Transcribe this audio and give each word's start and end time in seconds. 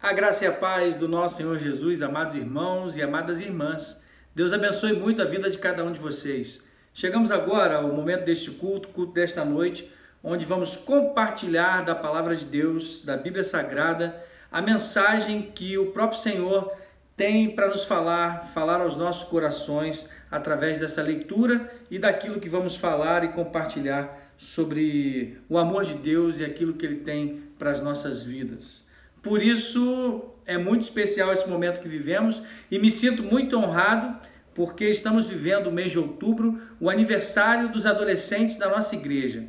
A 0.00 0.12
graça 0.12 0.44
e 0.44 0.46
a 0.46 0.52
paz 0.52 0.94
do 0.94 1.08
nosso 1.08 1.38
Senhor 1.38 1.58
Jesus, 1.58 2.04
amados 2.04 2.36
irmãos 2.36 2.96
e 2.96 3.02
amadas 3.02 3.40
irmãs. 3.40 4.00
Deus 4.32 4.52
abençoe 4.52 4.92
muito 4.92 5.20
a 5.20 5.24
vida 5.24 5.50
de 5.50 5.58
cada 5.58 5.82
um 5.82 5.90
de 5.90 5.98
vocês. 5.98 6.62
Chegamos 6.94 7.32
agora 7.32 7.78
ao 7.78 7.88
momento 7.88 8.24
deste 8.24 8.52
culto, 8.52 8.90
culto 8.90 9.12
desta 9.12 9.44
noite, 9.44 9.90
onde 10.22 10.46
vamos 10.46 10.76
compartilhar 10.76 11.84
da 11.84 11.96
palavra 11.96 12.36
de 12.36 12.44
Deus, 12.44 13.04
da 13.04 13.16
Bíblia 13.16 13.42
Sagrada, 13.42 14.24
a 14.52 14.62
mensagem 14.62 15.42
que 15.42 15.76
o 15.76 15.86
próprio 15.86 16.20
Senhor 16.20 16.72
tem 17.16 17.50
para 17.50 17.66
nos 17.66 17.84
falar, 17.84 18.52
falar 18.54 18.80
aos 18.80 18.96
nossos 18.96 19.28
corações 19.28 20.08
através 20.30 20.78
dessa 20.78 21.02
leitura 21.02 21.68
e 21.90 21.98
daquilo 21.98 22.38
que 22.38 22.48
vamos 22.48 22.76
falar 22.76 23.24
e 23.24 23.32
compartilhar 23.32 24.16
sobre 24.36 25.40
o 25.48 25.58
amor 25.58 25.84
de 25.84 25.94
Deus 25.94 26.38
e 26.38 26.44
aquilo 26.44 26.74
que 26.74 26.86
ele 26.86 27.00
tem 27.00 27.42
para 27.58 27.72
as 27.72 27.82
nossas 27.82 28.22
vidas. 28.22 28.86
Por 29.22 29.42
isso 29.42 30.24
é 30.46 30.56
muito 30.56 30.82
especial 30.82 31.32
esse 31.32 31.48
momento 31.48 31.80
que 31.80 31.88
vivemos 31.88 32.42
e 32.70 32.78
me 32.78 32.90
sinto 32.90 33.22
muito 33.22 33.56
honrado 33.56 34.18
porque 34.54 34.90
estamos 34.90 35.26
vivendo 35.26 35.68
o 35.68 35.72
mês 35.72 35.92
de 35.92 35.98
outubro, 36.00 36.60
o 36.80 36.90
aniversário 36.90 37.68
dos 37.68 37.86
adolescentes 37.86 38.56
da 38.56 38.68
nossa 38.68 38.96
igreja. 38.96 39.44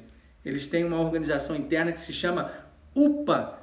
Eles 0.46 0.68
têm 0.68 0.84
uma 0.84 1.00
organização 1.00 1.56
interna 1.56 1.92
que 1.92 2.00
se 2.00 2.14
chama 2.14 2.52
UPA, 2.94 3.59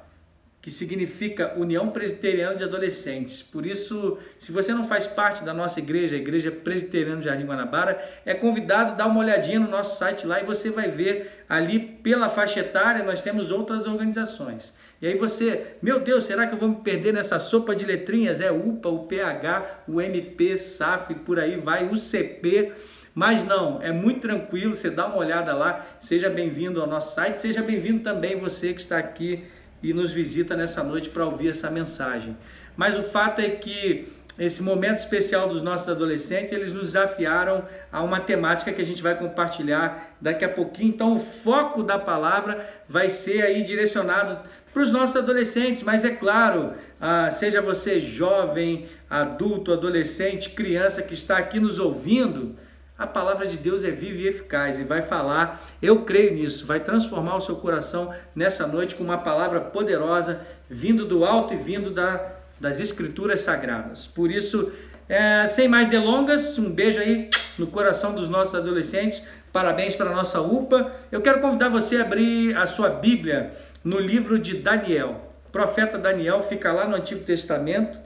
que 0.61 0.71
significa 0.71 1.53
União 1.55 1.89
Presbiteriana 1.89 2.55
de 2.55 2.63
Adolescentes. 2.63 3.41
Por 3.41 3.65
isso, 3.65 4.17
se 4.37 4.51
você 4.51 4.73
não 4.73 4.87
faz 4.87 5.07
parte 5.07 5.43
da 5.43 5.53
nossa 5.53 5.79
igreja, 5.79 6.15
a 6.15 6.19
Igreja 6.19 6.51
Presbiteriana 6.51 7.19
de 7.19 7.25
Jardim 7.25 7.45
Guanabara, 7.45 8.03
é 8.25 8.33
convidado 8.33 8.91
a 8.91 8.95
dar 8.95 9.07
uma 9.07 9.19
olhadinha 9.19 9.59
no 9.59 9.69
nosso 9.69 9.97
site 9.97 10.27
lá 10.27 10.41
e 10.41 10.45
você 10.45 10.69
vai 10.69 10.89
ver 10.89 11.45
ali 11.47 11.79
pela 11.79 12.27
faixa 12.27 12.59
etária, 12.59 13.03
nós 13.03 13.21
temos 13.21 13.51
outras 13.51 13.87
organizações. 13.87 14.73
E 15.01 15.07
aí 15.07 15.15
você, 15.15 15.77
meu 15.81 15.99
Deus, 15.99 16.25
será 16.25 16.47
que 16.47 16.55
eu 16.55 16.59
vou 16.59 16.69
me 16.69 16.77
perder 16.77 17.13
nessa 17.13 17.39
sopa 17.39 17.75
de 17.75 17.85
letrinhas? 17.85 18.41
É 18.41 18.51
UPA, 18.51 18.89
o 18.89 19.07
PH, 19.07 19.83
o 19.87 20.01
MP, 20.01 20.57
SAF, 20.57 21.13
por 21.13 21.39
aí 21.39 21.55
vai, 21.55 21.87
o 21.87 21.95
CP. 21.95 22.73
Mas 23.13 23.45
não, 23.45 23.81
é 23.81 23.91
muito 23.91 24.21
tranquilo, 24.21 24.75
você 24.75 24.89
dá 24.89 25.07
uma 25.07 25.17
olhada 25.17 25.55
lá, 25.55 25.85
seja 25.99 26.29
bem-vindo 26.29 26.81
ao 26.81 26.87
nosso 26.87 27.15
site, 27.15 27.39
seja 27.39 27.63
bem-vindo 27.63 28.03
também 28.03 28.35
você 28.35 28.73
que 28.73 28.81
está 28.81 28.97
aqui 28.97 29.43
e 29.81 29.93
nos 29.93 30.11
visita 30.11 30.55
nessa 30.55 30.83
noite 30.83 31.09
para 31.09 31.25
ouvir 31.25 31.49
essa 31.49 31.69
mensagem. 31.69 32.35
Mas 32.75 32.97
o 32.97 33.03
fato 33.03 33.41
é 33.41 33.49
que 33.49 34.07
esse 34.37 34.61
momento 34.61 34.99
especial 34.99 35.49
dos 35.49 35.63
nossos 35.63 35.89
adolescentes, 35.89 36.53
eles 36.53 36.71
nos 36.71 36.87
desafiaram 36.87 37.65
a 37.91 38.03
uma 38.03 38.19
temática 38.19 38.71
que 38.71 38.81
a 38.81 38.85
gente 38.85 39.01
vai 39.01 39.17
compartilhar 39.17 40.15
daqui 40.21 40.45
a 40.45 40.49
pouquinho. 40.49 40.89
Então, 40.89 41.15
o 41.15 41.19
foco 41.19 41.81
da 41.81 41.97
palavra 41.97 42.69
vai 42.87 43.09
ser 43.09 43.41
aí 43.41 43.63
direcionado 43.63 44.37
para 44.71 44.83
os 44.83 44.91
nossos 44.91 45.15
adolescentes, 45.15 45.81
mas 45.81 46.05
é 46.05 46.11
claro, 46.11 46.73
ah, 47.01 47.31
seja 47.31 47.61
você 47.61 47.99
jovem, 47.99 48.85
adulto, 49.09 49.73
adolescente, 49.73 50.51
criança 50.51 51.01
que 51.01 51.15
está 51.15 51.37
aqui 51.37 51.59
nos 51.59 51.79
ouvindo, 51.79 52.55
a 52.97 53.05
palavra 53.05 53.45
de 53.45 53.57
Deus 53.57 53.83
é 53.83 53.91
viva 53.91 54.21
e 54.21 54.27
eficaz 54.27 54.79
e 54.79 54.83
vai 54.83 55.03
falar, 55.03 55.61
eu 55.81 56.01
creio 56.01 56.33
nisso, 56.33 56.65
vai 56.65 56.79
transformar 56.79 57.35
o 57.35 57.41
seu 57.41 57.55
coração 57.55 58.11
nessa 58.35 58.65
noite 58.65 58.95
com 58.95 59.03
uma 59.03 59.19
palavra 59.19 59.61
poderosa, 59.61 60.41
vindo 60.67 61.05
do 61.05 61.23
alto 61.23 61.53
e 61.53 61.57
vindo 61.57 61.91
da, 61.91 62.33
das 62.59 62.79
Escrituras 62.79 63.41
Sagradas. 63.41 64.07
Por 64.07 64.31
isso, 64.31 64.71
é, 65.07 65.45
sem 65.45 65.67
mais 65.67 65.87
delongas, 65.87 66.57
um 66.57 66.71
beijo 66.71 66.99
aí 66.99 67.29
no 67.59 67.67
coração 67.67 68.15
dos 68.15 68.27
nossos 68.29 68.55
adolescentes, 68.55 69.23
parabéns 69.53 69.95
para 69.95 70.09
a 70.09 70.15
nossa 70.15 70.41
UPA. 70.41 70.91
Eu 71.11 71.21
quero 71.21 71.39
convidar 71.39 71.69
você 71.69 71.97
a 71.97 72.01
abrir 72.01 72.57
a 72.57 72.65
sua 72.65 72.89
Bíblia 72.89 73.53
no 73.83 73.99
livro 73.99 74.39
de 74.39 74.55
Daniel. 74.57 75.33
O 75.47 75.51
profeta 75.51 75.99
Daniel 75.99 76.41
fica 76.41 76.71
lá 76.71 76.87
no 76.87 76.95
Antigo 76.95 77.23
Testamento 77.23 77.97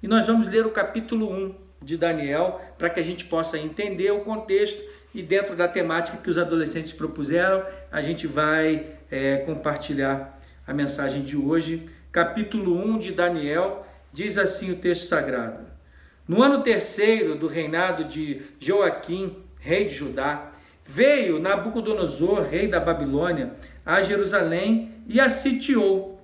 e 0.00 0.06
nós 0.06 0.26
vamos 0.26 0.48
ler 0.48 0.64
o 0.64 0.70
capítulo 0.70 1.30
1 1.32 1.65
de 1.86 1.96
Daniel 1.96 2.60
para 2.76 2.90
que 2.90 2.98
a 2.98 3.04
gente 3.04 3.24
possa 3.24 3.56
entender 3.56 4.10
o 4.10 4.20
contexto 4.20 4.82
e 5.14 5.22
dentro 5.22 5.56
da 5.56 5.66
temática 5.66 6.18
que 6.18 6.28
os 6.28 6.36
adolescentes 6.36 6.92
propuseram, 6.92 7.64
a 7.90 8.02
gente 8.02 8.26
vai 8.26 8.86
é, 9.10 9.38
compartilhar 9.38 10.38
a 10.66 10.74
mensagem 10.74 11.22
de 11.22 11.36
hoje. 11.36 11.88
Capítulo 12.12 12.76
1 12.76 12.98
de 12.98 13.12
Daniel 13.12 13.86
diz 14.12 14.36
assim 14.36 14.72
o 14.72 14.76
texto 14.76 15.06
sagrado: 15.06 15.64
No 16.28 16.42
ano 16.42 16.62
terceiro 16.62 17.36
do 17.36 17.46
reinado 17.46 18.04
de 18.04 18.42
Joaquim, 18.60 19.36
rei 19.60 19.84
de 19.84 19.94
Judá, 19.94 20.50
veio 20.84 21.38
Nabucodonosor, 21.38 22.42
rei 22.42 22.66
da 22.66 22.80
Babilônia, 22.80 23.52
a 23.84 24.02
Jerusalém 24.02 24.92
e 25.06 25.20
a 25.20 25.30
sitiou. 25.30 26.20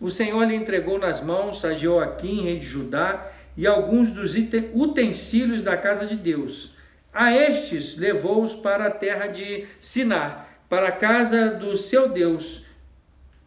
O 0.00 0.10
Senhor 0.10 0.44
lhe 0.44 0.54
entregou 0.54 0.98
nas 0.98 1.22
mãos 1.22 1.64
a 1.64 1.74
Joaquim, 1.74 2.42
rei 2.42 2.58
de 2.58 2.66
Judá, 2.66 3.30
e 3.56 3.66
alguns 3.66 4.10
dos 4.10 4.34
utensílios 4.74 5.62
da 5.62 5.76
casa 5.76 6.06
de 6.06 6.16
Deus. 6.16 6.72
A 7.12 7.32
estes 7.32 7.96
levou-os 7.96 8.54
para 8.54 8.86
a 8.86 8.90
terra 8.90 9.28
de 9.28 9.66
Sinar, 9.80 10.48
para 10.68 10.88
a 10.88 10.92
casa 10.92 11.50
do 11.50 11.76
seu 11.76 12.08
Deus, 12.08 12.64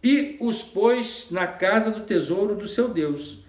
e 0.01 0.37
os 0.39 0.63
pôs 0.63 1.27
na 1.31 1.47
casa 1.47 1.91
do 1.91 2.01
tesouro 2.01 2.55
do 2.55 2.67
seu 2.67 2.87
Deus. 2.87 3.39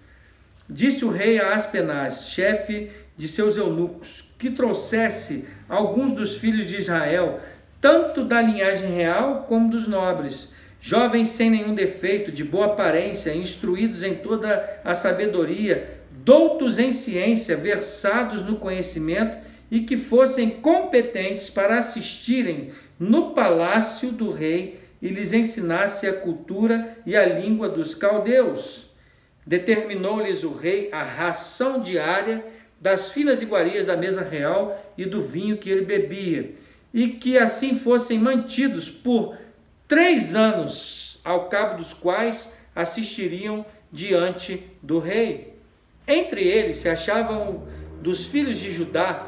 Disse 0.69 1.05
o 1.05 1.09
rei 1.09 1.39
a 1.39 1.53
Aspenaz, 1.53 2.29
chefe 2.29 2.91
de 3.15 3.27
seus 3.27 3.55
eunucos, 3.55 4.29
que 4.37 4.49
trouxesse 4.49 5.47
alguns 5.67 6.11
dos 6.11 6.37
filhos 6.37 6.65
de 6.65 6.77
Israel, 6.77 7.39
tanto 7.79 8.25
da 8.25 8.41
linhagem 8.41 8.93
real 8.93 9.45
como 9.47 9.69
dos 9.69 9.87
nobres, 9.87 10.53
jovens 10.81 11.29
sem 11.29 11.49
nenhum 11.49 11.73
defeito, 11.73 12.31
de 12.31 12.43
boa 12.43 12.67
aparência, 12.67 13.33
instruídos 13.33 14.03
em 14.03 14.15
toda 14.15 14.81
a 14.83 14.93
sabedoria, 14.93 15.98
doutos 16.29 16.77
em 16.77 16.91
ciência, 16.91 17.57
versados 17.57 18.43
no 18.43 18.57
conhecimento 18.57 19.35
e 19.71 19.79
que 19.79 19.97
fossem 19.97 20.47
competentes 20.47 21.49
para 21.49 21.79
assistirem 21.79 22.69
no 22.99 23.31
palácio 23.31 24.11
do 24.11 24.29
rei 24.29 24.79
e 25.01 25.07
lhes 25.07 25.33
ensinasse 25.33 26.05
a 26.05 26.13
cultura 26.13 26.95
e 27.03 27.17
a 27.17 27.25
língua 27.25 27.67
dos 27.67 27.95
caldeus. 27.95 28.91
Determinou-lhes 29.43 30.43
o 30.43 30.53
rei 30.53 30.89
a 30.91 31.01
ração 31.01 31.81
diária 31.81 32.45
das 32.79 33.11
finas 33.11 33.41
iguarias 33.41 33.87
da 33.87 33.97
mesa 33.97 34.21
real 34.21 34.79
e 34.95 35.05
do 35.05 35.23
vinho 35.23 35.57
que 35.57 35.71
ele 35.71 35.83
bebia, 35.83 36.53
e 36.93 37.07
que 37.07 37.39
assim 37.39 37.79
fossem 37.79 38.19
mantidos 38.19 38.87
por 38.87 39.35
três 39.87 40.35
anos, 40.35 41.19
ao 41.25 41.49
cabo 41.49 41.77
dos 41.77 41.91
quais 41.91 42.53
assistiriam 42.75 43.65
diante 43.91 44.63
do 44.83 44.99
rei. 44.99 45.57
Entre 46.09 46.41
eles 46.41 46.77
se 46.77 46.89
achavam 46.89 47.67
dos 48.01 48.25
filhos 48.25 48.57
de 48.57 48.71
Judá 48.71 49.27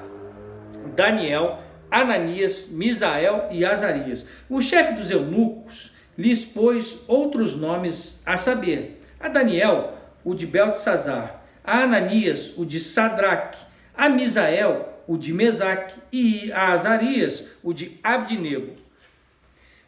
Daniel, 0.95 1.59
Ananias, 1.91 2.69
Misael 2.71 3.49
e 3.51 3.63
Azarias. 3.63 4.25
O 4.49 4.59
chefe 4.59 4.95
dos 4.95 5.11
eunucos 5.11 5.93
lhes 6.17 6.43
pôs 6.43 7.03
outros 7.07 7.55
nomes 7.55 8.19
a 8.25 8.35
saber: 8.35 8.99
a 9.19 9.27
Daniel, 9.27 9.93
o 10.25 10.33
de 10.33 10.47
Beltesazar, 10.47 11.43
a 11.63 11.83
Ananias, 11.83 12.57
o 12.57 12.65
de 12.65 12.79
Sadraque, 12.79 13.59
a 13.95 14.09
Misael, 14.09 14.89
o 15.07 15.19
de 15.19 15.31
Mesaque 15.31 15.99
e 16.11 16.51
a 16.51 16.73
Azarias, 16.73 17.47
o 17.61 17.73
de 17.73 17.99
Abdinego. 18.03 18.73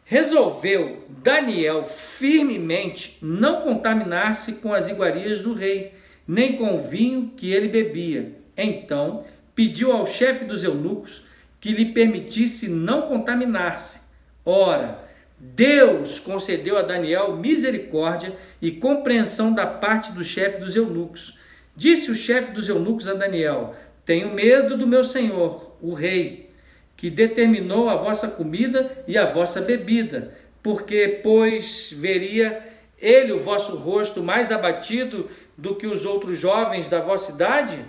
Resolveu 0.04 1.04
Daniel 1.08 1.84
firmemente 1.84 3.18
não 3.20 3.62
contaminar-se 3.62 4.52
com 4.54 4.72
as 4.72 4.86
iguarias 4.86 5.40
do 5.40 5.54
rei, 5.54 5.94
nem 6.26 6.56
com 6.56 6.74
o 6.74 6.88
vinho 6.88 7.32
que 7.36 7.52
ele 7.52 7.68
bebia. 7.68 8.32
Então 8.56 9.24
pediu 9.54 9.92
ao 9.92 10.06
chefe 10.06 10.44
dos 10.44 10.64
eunucos 10.64 11.24
que 11.60 11.72
lhe 11.72 11.86
permitisse 11.86 12.68
não 12.68 13.02
contaminar-se. 13.02 14.00
Ora, 14.44 14.98
Deus 15.38 16.18
concedeu 16.18 16.76
a 16.76 16.82
Daniel 16.82 17.36
misericórdia 17.36 18.36
e 18.60 18.70
compreensão 18.70 19.52
da 19.52 19.66
parte 19.66 20.12
do 20.12 20.24
chefe 20.24 20.60
dos 20.60 20.74
eunucos. 20.76 21.38
Disse 21.76 22.10
o 22.10 22.14
chefe 22.14 22.52
dos 22.52 22.68
eunucos 22.68 23.08
a 23.08 23.14
Daniel: 23.14 23.74
Tenho 24.04 24.32
medo 24.32 24.76
do 24.76 24.86
meu 24.86 25.02
senhor, 25.04 25.76
o 25.82 25.92
rei, 25.92 26.50
que 26.96 27.10
determinou 27.10 27.88
a 27.88 27.96
vossa 27.96 28.28
comida 28.28 29.04
e 29.08 29.18
a 29.18 29.24
vossa 29.24 29.60
bebida, 29.60 30.34
porque, 30.62 31.20
pois, 31.22 31.92
veria 31.96 32.62
ele 32.98 33.32
o 33.32 33.40
vosso 33.40 33.76
rosto 33.76 34.22
mais 34.22 34.50
abatido 34.50 35.28
do 35.56 35.74
que 35.74 35.86
os 35.86 36.04
outros 36.04 36.38
jovens 36.38 36.88
da 36.88 37.00
vossa 37.00 37.32
idade? 37.32 37.84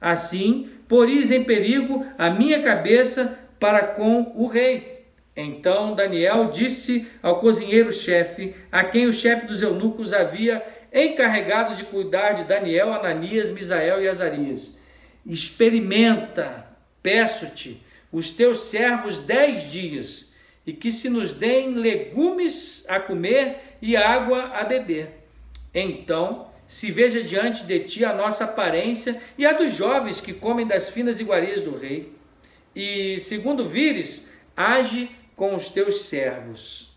Assim, 0.00 0.70
poris 0.86 1.30
em 1.30 1.44
perigo 1.44 2.06
a 2.16 2.30
minha 2.30 2.62
cabeça 2.62 3.38
para 3.58 3.82
com 3.82 4.32
o 4.34 4.46
rei. 4.46 5.04
Então 5.36 5.94
Daniel 5.94 6.50
disse 6.50 7.06
ao 7.22 7.38
cozinheiro-chefe, 7.38 8.54
a 8.72 8.82
quem 8.82 9.06
o 9.06 9.12
chefe 9.12 9.46
dos 9.46 9.62
eunucos 9.62 10.12
havia 10.12 10.64
encarregado 10.92 11.76
de 11.76 11.84
cuidar 11.84 12.32
de 12.32 12.44
Daniel, 12.44 12.92
Ananias, 12.92 13.50
Misael 13.50 14.02
e 14.02 14.08
Azarias: 14.08 14.78
Experimenta, 15.24 16.66
peço-te, 17.02 17.80
os 18.10 18.32
teus 18.32 18.64
servos 18.64 19.18
dez 19.18 19.70
dias, 19.70 20.32
e 20.66 20.72
que 20.72 20.90
se 20.90 21.08
nos 21.08 21.32
deem 21.32 21.74
legumes 21.74 22.84
a 22.88 22.98
comer 22.98 23.76
e 23.80 23.96
água 23.96 24.52
a 24.54 24.64
beber. 24.64 25.10
Então 25.72 26.48
se 26.68 26.90
veja 26.90 27.24
diante 27.24 27.64
de 27.64 27.80
ti 27.80 28.04
a 28.04 28.12
nossa 28.12 28.44
aparência 28.44 29.20
e 29.38 29.46
a 29.46 29.54
dos 29.54 29.74
jovens 29.74 30.20
que 30.20 30.34
comem 30.34 30.66
das 30.66 30.90
finas 30.90 31.18
iguarias 31.18 31.62
do 31.62 31.76
rei. 31.76 32.12
E, 32.76 33.18
segundo 33.18 33.66
vires, 33.66 34.28
age 34.54 35.10
com 35.34 35.54
os 35.54 35.70
teus 35.70 36.02
servos. 36.02 36.94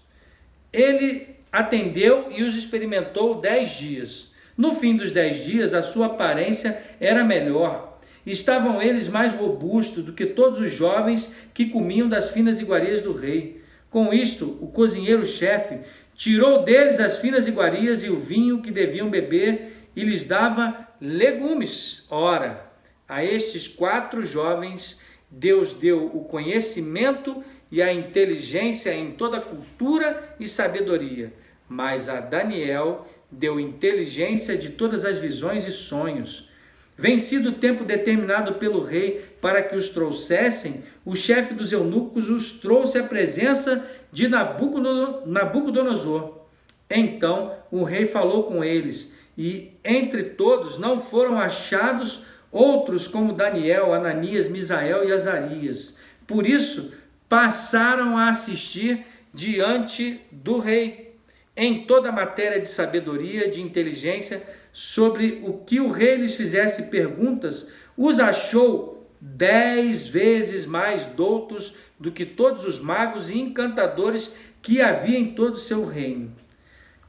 Ele 0.73 1.27
atendeu 1.51 2.27
e 2.29 2.44
os 2.44 2.57
experimentou 2.57 3.35
dez 3.35 3.71
dias. 3.71 4.33
No 4.57 4.75
fim 4.75 4.95
dos 4.95 5.12
dez 5.12 5.44
dias, 5.44 5.74
a 5.74 5.81
sua 5.81 6.07
aparência 6.07 6.79
era 7.00 7.24
melhor. 7.24 8.00
Estavam 8.25 8.81
eles 8.81 9.07
mais 9.07 9.33
robustos 9.33 10.03
do 10.03 10.13
que 10.13 10.25
todos 10.25 10.59
os 10.59 10.71
jovens 10.71 11.33
que 11.53 11.67
comiam 11.67 12.07
das 12.07 12.31
finas 12.31 12.59
iguarias 12.59 13.01
do 13.01 13.13
rei. 13.13 13.62
Com 13.89 14.13
isto, 14.13 14.57
o 14.62 14.67
cozinheiro-chefe 14.67 15.79
tirou 16.21 16.63
deles 16.63 17.00
as 17.00 17.18
finas 17.18 17.47
iguarias 17.47 18.03
e 18.03 18.09
o 18.09 18.15
vinho 18.15 18.62
que 18.62 18.69
deviam 18.69 19.09
beber 19.09 19.88
e 19.95 20.03
lhes 20.03 20.23
dava 20.23 20.88
legumes. 21.01 22.06
Ora, 22.12 22.63
a 23.09 23.25
estes 23.25 23.68
quatro 23.68 24.23
jovens 24.23 25.00
Deus 25.31 25.73
deu 25.73 26.06
o 26.06 26.23
conhecimento 26.25 27.44
e 27.71 27.81
a 27.81 27.91
inteligência 27.91 28.94
em 28.94 29.13
toda 29.13 29.41
cultura 29.41 30.35
e 30.39 30.47
sabedoria, 30.47 31.33
mas 31.68 32.07
a 32.07 32.19
Daniel 32.19 33.07
deu 33.31 33.59
inteligência 33.59 34.56
de 34.56 34.69
todas 34.69 35.03
as 35.03 35.17
visões 35.17 35.65
e 35.65 35.71
sonhos. 35.71 36.51
Vencido 36.95 37.50
o 37.50 37.53
tempo 37.53 37.83
determinado 37.83 38.56
pelo 38.56 38.83
rei 38.83 39.25
para 39.41 39.63
que 39.63 39.75
os 39.75 39.89
trouxessem, 39.89 40.83
o 41.03 41.15
chefe 41.15 41.56
dos 41.56 41.71
eunucos 41.71 42.29
os 42.29 42.59
trouxe 42.59 43.00
à 43.00 43.03
presença 43.03 43.83
de 44.12 44.28
Nabucodonosor. 44.28 46.42
Então 46.90 47.56
o 47.72 47.84
rei 47.84 48.06
falou 48.06 48.44
com 48.44 48.63
eles, 48.63 49.16
e 49.38 49.72
entre 49.84 50.24
todos 50.24 50.78
não 50.78 51.00
foram 51.00 51.40
achados 51.40 52.25
outros 52.52 53.08
como 53.08 53.34
Daniel, 53.34 53.94
Ananias, 53.94 54.50
Misael 54.50 55.08
e 55.08 55.13
Azarias. 55.13 55.98
Por 56.28 56.46
isso 56.46 56.92
passaram 57.30 58.18
a 58.18 58.30
assistir 58.30 59.06
diante 59.34 60.19
do 60.31 60.60
rei 60.60 61.16
em 61.56 61.86
toda 61.86 62.10
a 62.10 62.12
matéria 62.12 62.60
de 62.60 62.68
sabedoria, 62.68 63.50
de 63.50 63.62
inteligência, 63.62 64.44
sobre 64.74 65.42
o 65.44 65.54
que 65.54 65.80
o 65.80 65.92
rei 65.92 66.16
lhes 66.16 66.36
fizesse 66.36 66.84
perguntas, 66.84 67.69
os 67.98 68.19
achou 68.19 69.10
dez 69.19 70.08
vezes 70.08 70.66
mais 70.66 71.06
doutos 71.06 71.75
do 72.01 72.12
que 72.12 72.25
todos 72.25 72.65
os 72.65 72.80
magos 72.80 73.30
e 73.30 73.39
encantadores 73.39 74.36
que 74.59 74.81
havia 74.81 75.19
em 75.19 75.36
todo 75.36 75.53
o 75.53 75.59
seu 75.59 75.86
reino. 75.86 76.33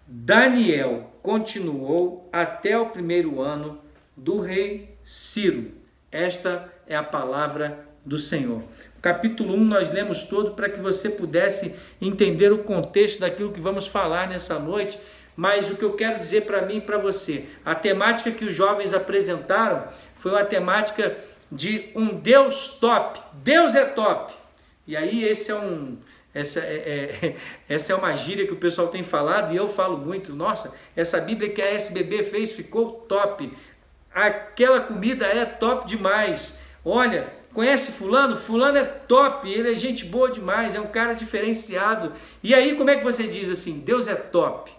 Daniel 0.06 1.10
continuou 1.22 2.28
até 2.30 2.78
o 2.78 2.90
primeiro 2.90 3.40
ano 3.40 3.78
do 4.14 4.38
rei 4.38 4.94
Ciro. 5.02 5.70
Esta 6.10 6.70
é 6.86 6.94
a 6.94 7.02
palavra 7.02 7.88
do 8.04 8.18
Senhor. 8.18 8.62
Capítulo 9.00 9.54
1 9.54 9.64
nós 9.64 9.90
lemos 9.90 10.24
todo 10.24 10.50
para 10.50 10.68
que 10.68 10.78
você 10.78 11.08
pudesse 11.08 11.74
entender 11.98 12.52
o 12.52 12.62
contexto 12.62 13.20
daquilo 13.20 13.52
que 13.52 13.60
vamos 13.62 13.86
falar 13.86 14.28
nessa 14.28 14.58
noite, 14.58 15.00
mas 15.34 15.70
o 15.70 15.76
que 15.76 15.84
eu 15.84 15.94
quero 15.94 16.18
dizer 16.18 16.42
para 16.42 16.66
mim 16.66 16.76
e 16.76 16.80
para 16.82 16.98
você, 16.98 17.46
a 17.64 17.74
temática 17.74 18.30
que 18.30 18.44
os 18.44 18.54
jovens 18.54 18.92
apresentaram 18.92 19.88
foi 20.16 20.32
uma 20.32 20.44
temática 20.44 21.16
de 21.50 21.88
um 21.96 22.08
Deus 22.08 22.76
top. 22.78 23.18
Deus 23.42 23.74
é 23.74 23.86
top. 23.86 24.41
E 24.86 24.96
aí 24.96 25.24
esse 25.24 25.50
é 25.50 25.54
um 25.54 25.98
essa 26.34 26.60
é, 26.60 27.18
é, 27.22 27.36
essa 27.68 27.92
é 27.92 27.96
uma 27.96 28.14
gíria 28.14 28.46
que 28.46 28.52
o 28.52 28.56
pessoal 28.56 28.88
tem 28.88 29.02
falado 29.02 29.52
e 29.52 29.56
eu 29.56 29.68
falo 29.68 29.98
muito. 29.98 30.34
Nossa, 30.34 30.74
essa 30.96 31.20
Bíblia 31.20 31.50
que 31.50 31.60
a 31.60 31.72
SBB 31.72 32.24
fez 32.24 32.52
ficou 32.52 32.92
top. 33.08 33.52
Aquela 34.14 34.80
comida 34.80 35.26
é 35.26 35.44
top 35.44 35.86
demais. 35.86 36.58
Olha, 36.84 37.26
conhece 37.52 37.92
Fulano? 37.92 38.36
Fulano 38.36 38.78
é 38.78 38.84
top, 38.84 39.50
ele 39.50 39.72
é 39.72 39.76
gente 39.76 40.04
boa 40.04 40.30
demais, 40.30 40.74
é 40.74 40.80
um 40.80 40.86
cara 40.86 41.14
diferenciado. 41.14 42.12
E 42.42 42.54
aí, 42.54 42.76
como 42.76 42.90
é 42.90 42.96
que 42.96 43.04
você 43.04 43.26
diz 43.26 43.48
assim? 43.48 43.80
Deus 43.80 44.08
é 44.08 44.14
top. 44.14 44.70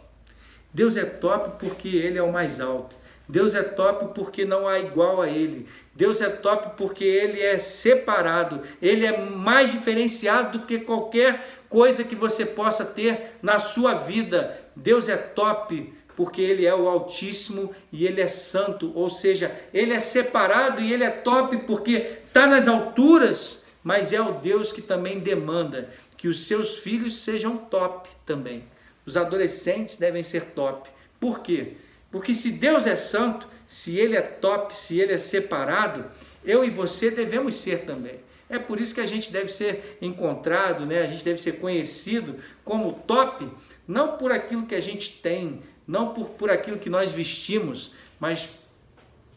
Deus 0.74 0.98
é 0.98 1.06
top 1.06 1.52
porque 1.60 1.88
ele 1.88 2.18
é 2.18 2.24
o 2.24 2.32
mais 2.32 2.60
alto. 2.60 2.96
Deus 3.28 3.56
é 3.56 3.64
top 3.64 4.14
porque 4.14 4.44
não 4.44 4.68
há 4.68 4.80
igual 4.80 5.22
a 5.22 5.30
ele. 5.30 5.68
Deus 5.96 6.22
é 6.22 6.30
top 6.30 6.72
porque 6.76 7.04
ele 7.04 7.40
é 7.40 7.60
separado, 7.60 8.62
ele 8.82 9.06
é 9.06 9.26
mais 9.26 9.72
diferenciado 9.72 10.58
do 10.58 10.66
que 10.66 10.80
qualquer 10.80 11.64
coisa 11.70 12.04
que 12.04 12.16
você 12.16 12.46
possa 12.46 12.84
ter 12.84 13.38
na 13.42 13.60
sua 13.60 13.94
vida. 13.94 14.60
Deus 14.76 15.08
é 15.08 15.16
top 15.16 15.94
porque 16.16 16.42
ele 16.42 16.66
é 16.66 16.74
o 16.74 16.88
Altíssimo 16.88 17.74
e 17.92 18.06
ele 18.06 18.22
é 18.22 18.28
santo, 18.28 18.92
ou 18.96 19.10
seja, 19.10 19.52
ele 19.74 19.94
é 19.94 20.00
separado 20.00 20.82
e 20.82 20.92
ele 20.92 21.04
é 21.04 21.10
top 21.10 21.58
porque 21.58 22.20
está 22.28 22.46
nas 22.48 22.68
alturas, 22.68 23.68
mas 23.84 24.14
é 24.14 24.22
o 24.22 24.34
Deus 24.34 24.72
que 24.72 24.82
também 24.82 25.20
demanda 25.20 25.90
que 26.18 26.28
os 26.28 26.48
seus 26.48 26.80
filhos 26.80 27.18
sejam 27.18 27.58
top 27.58 28.10
também. 28.26 28.64
Os 29.06 29.18
adolescentes 29.18 29.98
devem 29.98 30.24
ser 30.24 30.46
top. 30.52 30.90
Por 31.20 31.42
quê? 31.42 31.74
Porque 32.10 32.34
se 32.34 32.52
Deus 32.52 32.86
é 32.86 32.96
santo, 32.96 33.48
se 33.74 33.98
ele 33.98 34.16
é 34.16 34.22
top, 34.22 34.78
se 34.78 35.00
ele 35.00 35.14
é 35.14 35.18
separado, 35.18 36.06
eu 36.46 36.64
e 36.64 36.70
você 36.70 37.10
devemos 37.10 37.56
ser 37.56 37.86
também. 37.86 38.20
É 38.48 38.60
por 38.60 38.80
isso 38.80 38.94
que 38.94 39.02
a 39.02 39.06
gente 39.08 39.32
deve 39.32 39.52
ser 39.52 39.98
encontrado, 40.00 40.86
né? 40.86 41.02
a 41.02 41.08
gente 41.08 41.26
deve 41.26 41.42
ser 41.42 41.54
conhecido 41.54 42.36
como 42.64 42.94
top, 43.08 43.50
não 43.88 44.16
por 44.16 44.32
aquilo 44.32 44.68
que 44.68 44.76
a 44.76 44.80
gente 44.80 45.14
tem, 45.14 45.64
não 45.88 46.14
por, 46.14 46.30
por 46.30 46.52
aquilo 46.52 46.78
que 46.78 46.88
nós 46.88 47.12
vestimos, 47.12 47.94
mas 48.20 48.48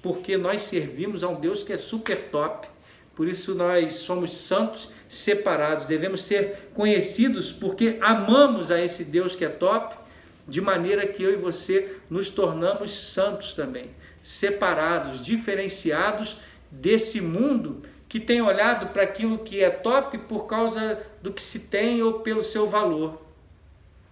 porque 0.03 0.37
nós 0.37 0.61
servimos 0.61 1.25
a 1.25 1.29
um 1.29 1.41
Deus 1.41 1.63
que 1.63 1.73
é 1.73 1.79
super 1.79 2.29
top. 2.29 2.69
Por 3.15 3.27
isso 3.27 3.55
nós 3.55 3.95
somos 3.95 4.37
santos, 4.37 4.91
separados, 5.09 5.87
devemos 5.87 6.21
ser 6.21 6.69
conhecidos 6.75 7.53
porque 7.53 7.97
amamos 8.03 8.71
a 8.71 8.85
esse 8.85 9.03
Deus 9.03 9.35
que 9.35 9.47
é 9.47 9.49
top, 9.49 9.97
de 10.47 10.61
maneira 10.61 11.07
que 11.07 11.23
eu 11.23 11.33
e 11.33 11.37
você 11.37 11.97
nos 12.11 12.29
tornamos 12.29 12.93
santos 12.93 13.55
também, 13.55 13.91
separados, 14.27 15.25
diferenciados 15.25 16.39
desse 16.69 17.21
mundo 17.21 17.83
que 18.09 18.19
tem 18.19 18.43
olhado 18.43 18.89
para 18.89 19.05
aquilo 19.05 19.39
que 19.39 19.63
é 19.63 19.71
top 19.71 20.19
por 20.19 20.49
causa 20.49 21.01
do 21.23 21.33
que 21.33 21.41
se 21.41 21.69
tem 21.69 22.03
ou 22.03 22.15
pelo 22.15 22.43
seu 22.43 22.67
valor. 22.67 23.23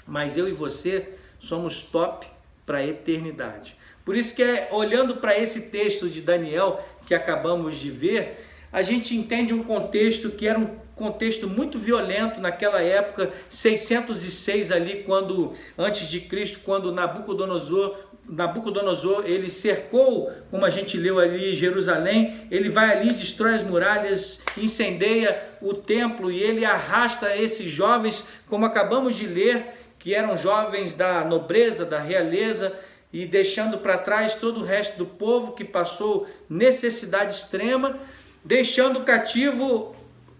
Mas 0.06 0.36
eu 0.36 0.48
e 0.48 0.52
você 0.52 1.08
somos 1.40 1.82
top 1.82 2.28
para 2.64 2.78
a 2.78 2.86
eternidade. 2.86 3.76
Por 4.04 4.14
isso 4.14 4.36
que 4.36 4.42
é 4.44 4.68
olhando 4.70 5.16
para 5.16 5.36
esse 5.36 5.68
texto 5.70 6.08
de 6.08 6.20
Daniel 6.20 6.80
que 7.06 7.14
acabamos 7.14 7.74
de 7.74 7.90
ver, 7.90 8.46
a 8.72 8.82
gente 8.82 9.16
entende 9.16 9.52
um 9.52 9.64
contexto 9.64 10.30
que 10.30 10.46
era 10.46 10.60
um 10.60 10.78
contexto 10.94 11.48
muito 11.48 11.78
violento 11.78 12.40
naquela 12.40 12.80
época, 12.80 13.32
606 13.48 14.70
ali 14.70 15.02
quando 15.02 15.52
antes 15.76 16.08
de 16.08 16.20
Cristo, 16.20 16.60
quando 16.64 16.92
Nabucodonosor 16.92 17.96
Nabucodonosor 18.28 19.24
ele 19.26 19.50
cercou, 19.50 20.32
como 20.50 20.64
a 20.64 20.70
gente 20.70 20.96
leu 20.96 21.18
ali, 21.18 21.54
Jerusalém. 21.54 22.46
Ele 22.50 22.70
vai 22.70 22.90
ali, 22.90 23.12
destrói 23.12 23.54
as 23.54 23.62
muralhas, 23.62 24.42
incendeia 24.56 25.50
o 25.60 25.74
templo 25.74 26.30
e 26.30 26.42
ele 26.42 26.64
arrasta 26.64 27.36
esses 27.36 27.70
jovens, 27.70 28.24
como 28.48 28.64
acabamos 28.64 29.16
de 29.16 29.26
ler, 29.26 29.66
que 29.98 30.14
eram 30.14 30.36
jovens 30.36 30.94
da 30.94 31.24
nobreza, 31.24 31.84
da 31.84 31.98
realeza, 31.98 32.72
e 33.12 33.26
deixando 33.26 33.78
para 33.78 33.98
trás 33.98 34.34
todo 34.34 34.60
o 34.60 34.64
resto 34.64 34.98
do 34.98 35.06
povo 35.06 35.52
que 35.52 35.64
passou 35.64 36.26
necessidade 36.48 37.34
extrema, 37.34 37.98
deixando 38.42 39.00
cativo 39.02 39.94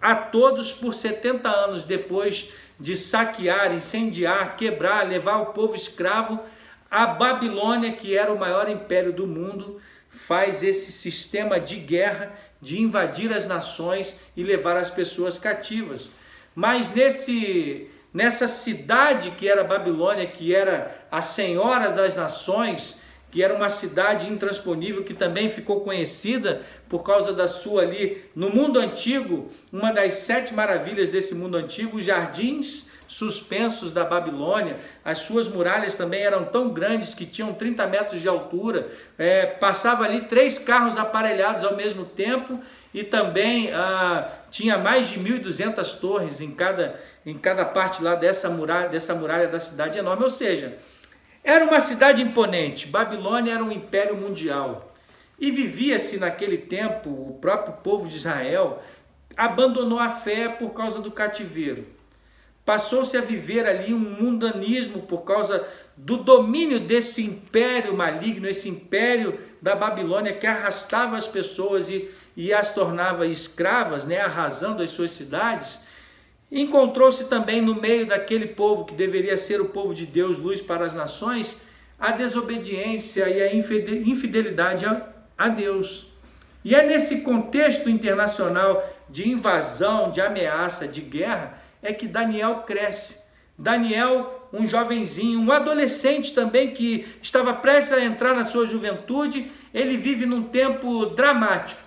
a 0.04 0.14
todos 0.14 0.70
por 0.70 0.92
70 0.92 1.49
anos 1.49 1.82
depois 1.82 2.52
de 2.78 2.94
saquear, 2.94 3.73
incendiar, 3.73 4.54
quebrar, 4.54 5.08
levar 5.08 5.38
o 5.38 5.46
povo 5.46 5.75
escravo, 5.75 6.40
a 6.90 7.06
Babilônia, 7.06 7.94
que 7.94 8.14
era 8.14 8.30
o 8.30 8.38
maior 8.38 8.68
império 8.68 9.14
do 9.14 9.26
mundo, 9.26 9.80
faz 10.11 10.62
esse 10.62 10.92
sistema 10.92 11.58
de 11.58 11.76
guerra 11.76 12.34
de 12.61 12.78
invadir 12.78 13.32
as 13.32 13.46
nações 13.46 14.14
e 14.37 14.42
levar 14.42 14.76
as 14.76 14.90
pessoas 14.90 15.38
cativas. 15.38 16.11
Mas 16.54 16.94
nesse 16.94 17.88
nessa 18.12 18.46
cidade 18.46 19.30
que 19.30 19.49
era 19.49 19.64
Babilônia, 19.64 20.26
que 20.26 20.54
era 20.54 21.06
a 21.11 21.23
senhora 21.23 21.90
das 21.90 22.14
nações, 22.14 23.00
que 23.35 23.43
era 23.43 23.53
uma 23.53 23.69
cidade 23.69 24.29
intransponível 24.31 25.03
que 25.03 25.12
também 25.12 25.50
ficou 25.50 25.81
conhecida 25.81 26.62
por 26.88 27.03
causa 27.03 27.33
da 27.33 27.49
sua 27.49 27.83
ali 27.83 28.25
no 28.33 28.49
mundo 28.49 28.79
antigo, 28.79 29.50
uma 29.73 29.93
das 29.93 30.14
sete 30.14 30.55
maravilhas 30.55 31.11
desse 31.11 31.35
mundo 31.35 31.57
antigo, 31.57 31.97
os 31.97 32.05
jardins 32.05 32.93
suspensos 33.09 33.93
da 33.93 34.05
Babilônia. 34.05 34.76
As 35.05 35.19
suas 35.19 35.49
muralhas 35.49 35.97
também 35.97 36.23
eram 36.23 36.45
tão 36.45 36.69
grandes 36.69 37.12
que 37.12 37.26
tinham 37.26 37.53
30 37.53 37.85
metros 37.88 38.23
de 38.23 38.29
altura. 38.29 38.87
É, 39.19 39.47
passava 39.47 40.05
ali 40.05 40.21
três 40.23 40.57
carros 40.57 40.97
aparelhados 40.97 41.64
ao 41.64 41.75
mesmo 41.75 42.05
tempo 42.05 42.61
e 42.93 43.03
também 43.03 43.73
ah, 43.75 44.31
tinha 44.49 44.79
mais 44.79 45.09
de 45.09 45.19
1.200 45.19 45.99
torres 45.99 46.41
em 46.41 46.53
cada, 46.53 47.00
em 47.26 47.37
cada 47.37 47.64
parte 47.64 48.00
lá 48.00 48.14
dessa 48.14 48.49
muralha, 48.49 48.88
dessa 48.88 49.12
muralha 49.12 49.49
da 49.49 49.59
cidade 49.59 49.99
enorme. 49.99 50.23
Ou 50.23 50.31
seja, 50.31 50.79
Era 51.45 51.67
uma 51.67 51.79
cidade 51.79 52.23
imponente. 52.23 52.89
Babilônia 52.89 53.53
era 53.53 53.63
um 53.63 53.71
império 53.71 54.17
mundial. 54.17 54.95
E 55.39 55.51
vivia-se 55.51 56.19
naquele 56.19 56.57
tempo, 56.57 57.11
o 57.11 57.39
próprio 57.39 57.75
povo 57.75 58.09
de 58.09 58.17
Israel 58.17 58.83
abandonou 59.37 59.99
a 59.99 60.09
fé 60.09 60.49
por 60.49 60.71
causa 60.71 61.01
do 61.01 61.11
cativeiro. 61.11 61.87
Passou-se 62.65 63.15
a 63.15 63.21
viver 63.21 63.67
ali 63.67 63.93
um 63.93 63.99
mundanismo 63.99 65.03
por 65.03 65.19
causa 65.19 65.69
do 65.95 66.17
domínio 66.17 66.81
desse 66.81 67.23
império 67.23 67.95
maligno, 67.95 68.49
esse 68.49 68.71
império 68.71 69.39
da 69.61 69.75
Babilônia 69.75 70.33
que 70.33 70.47
arrastava 70.47 71.17
as 71.17 71.29
pessoas 71.29 71.91
e, 71.91 72.11
e 72.35 72.55
as 72.55 72.73
tornava 72.75 73.27
escravas, 73.27 74.07
né, 74.07 74.19
arrasando 74.19 74.83
as 74.83 74.91
suas 74.91 75.11
cidades. 75.11 75.79
Encontrou-se 76.56 77.25
também 77.28 77.61
no 77.61 77.75
meio 77.75 78.06
daquele 78.06 78.46
povo 78.46 78.84
que 78.84 78.94
deveria 78.94 79.37
ser 79.37 79.61
o 79.61 79.70
povo 79.70 79.92
de 79.92 80.06
Deus, 80.06 80.38
luz 80.38 80.61
para 80.62 80.87
as 80.87 80.94
nações, 80.94 81.61
a 81.99 82.12
desobediência 82.12 83.28
e 83.28 83.42
a 83.42 83.52
infidelidade 83.52 84.87
a, 85.37 85.49
Deus. 85.49 86.06
E 86.64 86.73
é 86.73 86.87
nesse 86.87 87.23
contexto 87.23 87.90
internacional 87.90 88.88
de 89.11 89.28
invasão, 89.28 90.12
de 90.12 90.20
ameaça, 90.20 90.87
de 90.87 91.00
guerra, 91.00 91.58
é 91.82 91.92
que 91.92 92.06
Daniel 92.06 92.62
cresce. 92.64 93.18
Daniel, 93.58 94.49
um 94.52 94.64
jovenzinho, 94.64 95.40
um 95.40 95.50
adolescente 95.50 96.32
também 96.32 96.70
que 96.70 97.16
estava 97.20 97.52
prestes 97.52 97.94
a 97.94 98.04
entrar 98.04 98.32
na 98.32 98.44
sua 98.44 98.64
juventude, 98.64 99.50
ele 99.75 99.96
vive 99.96 100.25
num 100.25 100.44
tempo 100.44 101.06
dramático. 101.06 101.84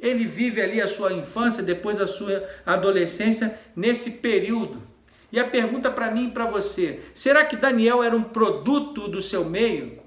Ele 0.00 0.24
vive 0.24 0.60
ali 0.60 0.80
a 0.80 0.88
sua 0.88 1.12
infância, 1.12 1.62
depois 1.62 2.00
a 2.00 2.06
sua 2.06 2.44
adolescência, 2.64 3.58
nesse 3.76 4.12
período. 4.12 4.82
E 5.30 5.38
a 5.38 5.44
pergunta 5.44 5.90
para 5.90 6.10
mim 6.10 6.28
e 6.28 6.30
para 6.30 6.46
você: 6.46 7.00
será 7.14 7.44
que 7.44 7.56
Daniel 7.56 8.02
era 8.02 8.16
um 8.16 8.22
produto 8.22 9.06
do 9.06 9.20
seu 9.20 9.44
meio? 9.44 10.00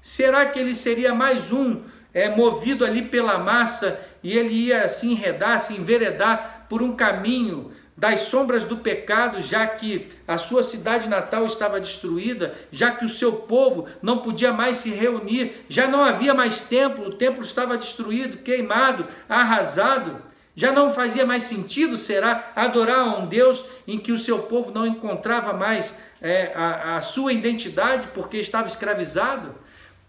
Será 0.00 0.46
que 0.46 0.58
ele 0.58 0.74
seria 0.74 1.14
mais 1.14 1.52
um 1.52 1.82
é, 2.14 2.28
movido 2.28 2.84
ali 2.84 3.02
pela 3.02 3.38
massa 3.38 4.00
e 4.22 4.36
ele 4.36 4.52
ia 4.52 4.88
se 4.88 5.10
enredar, 5.10 5.60
se 5.60 5.74
enveredar 5.74 6.66
por 6.68 6.82
um 6.82 6.94
caminho 6.94 7.72
das 7.96 8.20
sombras 8.20 8.64
do 8.64 8.78
pecado, 8.78 9.40
já 9.40 9.66
que 9.66 10.08
a 10.26 10.38
sua 10.38 10.62
cidade 10.62 11.08
natal 11.08 11.46
estava 11.46 11.80
destruída, 11.80 12.54
já 12.70 12.90
que 12.90 13.04
o 13.04 13.08
seu 13.08 13.32
povo 13.32 13.86
não 14.00 14.18
podia 14.18 14.52
mais 14.52 14.78
se 14.78 14.90
reunir, 14.90 15.64
já 15.68 15.86
não 15.86 16.02
havia 16.02 16.32
mais 16.34 16.62
templo, 16.62 17.06
o 17.06 17.14
templo 17.14 17.42
estava 17.42 17.76
destruído, 17.76 18.38
queimado, 18.38 19.06
arrasado. 19.28 20.32
Já 20.54 20.70
não 20.70 20.92
fazia 20.92 21.24
mais 21.24 21.44
sentido, 21.44 21.96
será, 21.96 22.52
adorar 22.54 23.00
a 23.00 23.18
um 23.18 23.26
Deus 23.26 23.64
em 23.88 23.98
que 23.98 24.12
o 24.12 24.18
seu 24.18 24.40
povo 24.40 24.70
não 24.70 24.86
encontrava 24.86 25.54
mais 25.54 25.98
é, 26.20 26.52
a, 26.54 26.96
a 26.96 27.00
sua 27.00 27.32
identidade 27.32 28.08
porque 28.08 28.36
estava 28.36 28.68
escravizado? 28.68 29.54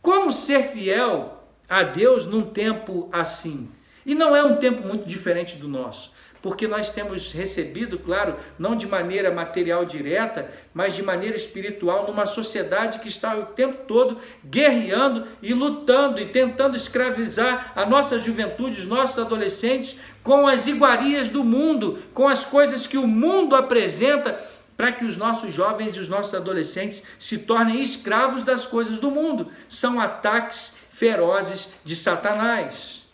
Como 0.02 0.34
ser 0.34 0.64
fiel 0.64 1.42
a 1.70 1.82
Deus 1.82 2.26
num 2.26 2.44
tempo 2.44 3.10
assim. 3.12 3.72
E 4.06 4.14
não 4.14 4.36
é 4.36 4.44
um 4.44 4.58
tempo 4.58 4.86
muito 4.86 5.08
diferente 5.08 5.56
do 5.56 5.68
nosso, 5.68 6.12
porque 6.44 6.68
nós 6.68 6.92
temos 6.92 7.32
recebido, 7.32 7.98
claro, 7.98 8.36
não 8.60 8.76
de 8.76 8.86
maneira 8.86 9.32
material 9.32 9.86
direta, 9.86 10.52
mas 10.74 10.94
de 10.94 11.02
maneira 11.02 11.38
espiritual, 11.38 12.06
numa 12.06 12.26
sociedade 12.26 13.00
que 13.00 13.08
está 13.08 13.34
o 13.34 13.46
tempo 13.46 13.86
todo 13.88 14.18
guerreando 14.46 15.26
e 15.42 15.54
lutando 15.54 16.20
e 16.20 16.28
tentando 16.28 16.76
escravizar 16.76 17.72
a 17.74 17.86
nossa 17.86 18.20
juventude, 18.20 18.78
os 18.78 18.86
nossos 18.86 19.20
adolescentes, 19.20 19.98
com 20.22 20.46
as 20.46 20.68
iguarias 20.68 21.30
do 21.30 21.46
mundo, 21.46 22.00
com 22.14 22.28
as 22.28 22.44
coisas 22.44 22.86
que 22.86 22.98
o 22.98 23.08
mundo 23.08 23.56
apresenta 23.56 24.38
para 24.76 24.92
que 24.92 25.06
os 25.06 25.16
nossos 25.16 25.54
jovens 25.54 25.96
e 25.96 26.00
os 26.02 26.10
nossos 26.10 26.36
adolescentes 26.36 27.04
se 27.18 27.46
tornem 27.46 27.82
escravos 27.82 28.44
das 28.44 28.66
coisas 28.66 29.00
do 29.00 29.10
mundo. 29.10 29.50
São 29.70 29.98
ataques 29.98 30.76
ferozes 30.92 31.72
de 31.86 31.96
Satanás. 31.96 33.08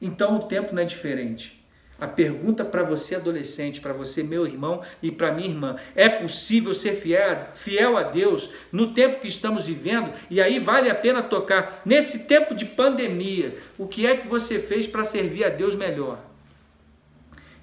Então 0.00 0.36
o 0.36 0.44
tempo 0.44 0.74
não 0.74 0.80
é 0.80 0.86
diferente. 0.86 1.53
A 2.00 2.08
pergunta 2.08 2.64
para 2.64 2.82
você, 2.82 3.14
adolescente, 3.14 3.80
para 3.80 3.92
você, 3.92 4.22
meu 4.22 4.46
irmão, 4.46 4.82
e 5.00 5.12
para 5.12 5.32
minha 5.32 5.48
irmã: 5.48 5.76
é 5.94 6.08
possível 6.08 6.74
ser 6.74 6.94
fiel, 6.94 7.48
fiel 7.54 7.96
a 7.96 8.02
Deus 8.02 8.50
no 8.72 8.92
tempo 8.92 9.20
que 9.20 9.28
estamos 9.28 9.66
vivendo? 9.66 10.12
E 10.28 10.40
aí 10.40 10.58
vale 10.58 10.90
a 10.90 10.94
pena 10.94 11.22
tocar. 11.22 11.82
Nesse 11.84 12.26
tempo 12.26 12.54
de 12.54 12.64
pandemia, 12.64 13.56
o 13.78 13.86
que 13.86 14.06
é 14.06 14.16
que 14.16 14.26
você 14.26 14.58
fez 14.58 14.86
para 14.86 15.04
servir 15.04 15.44
a 15.44 15.48
Deus 15.48 15.76
melhor? 15.76 16.18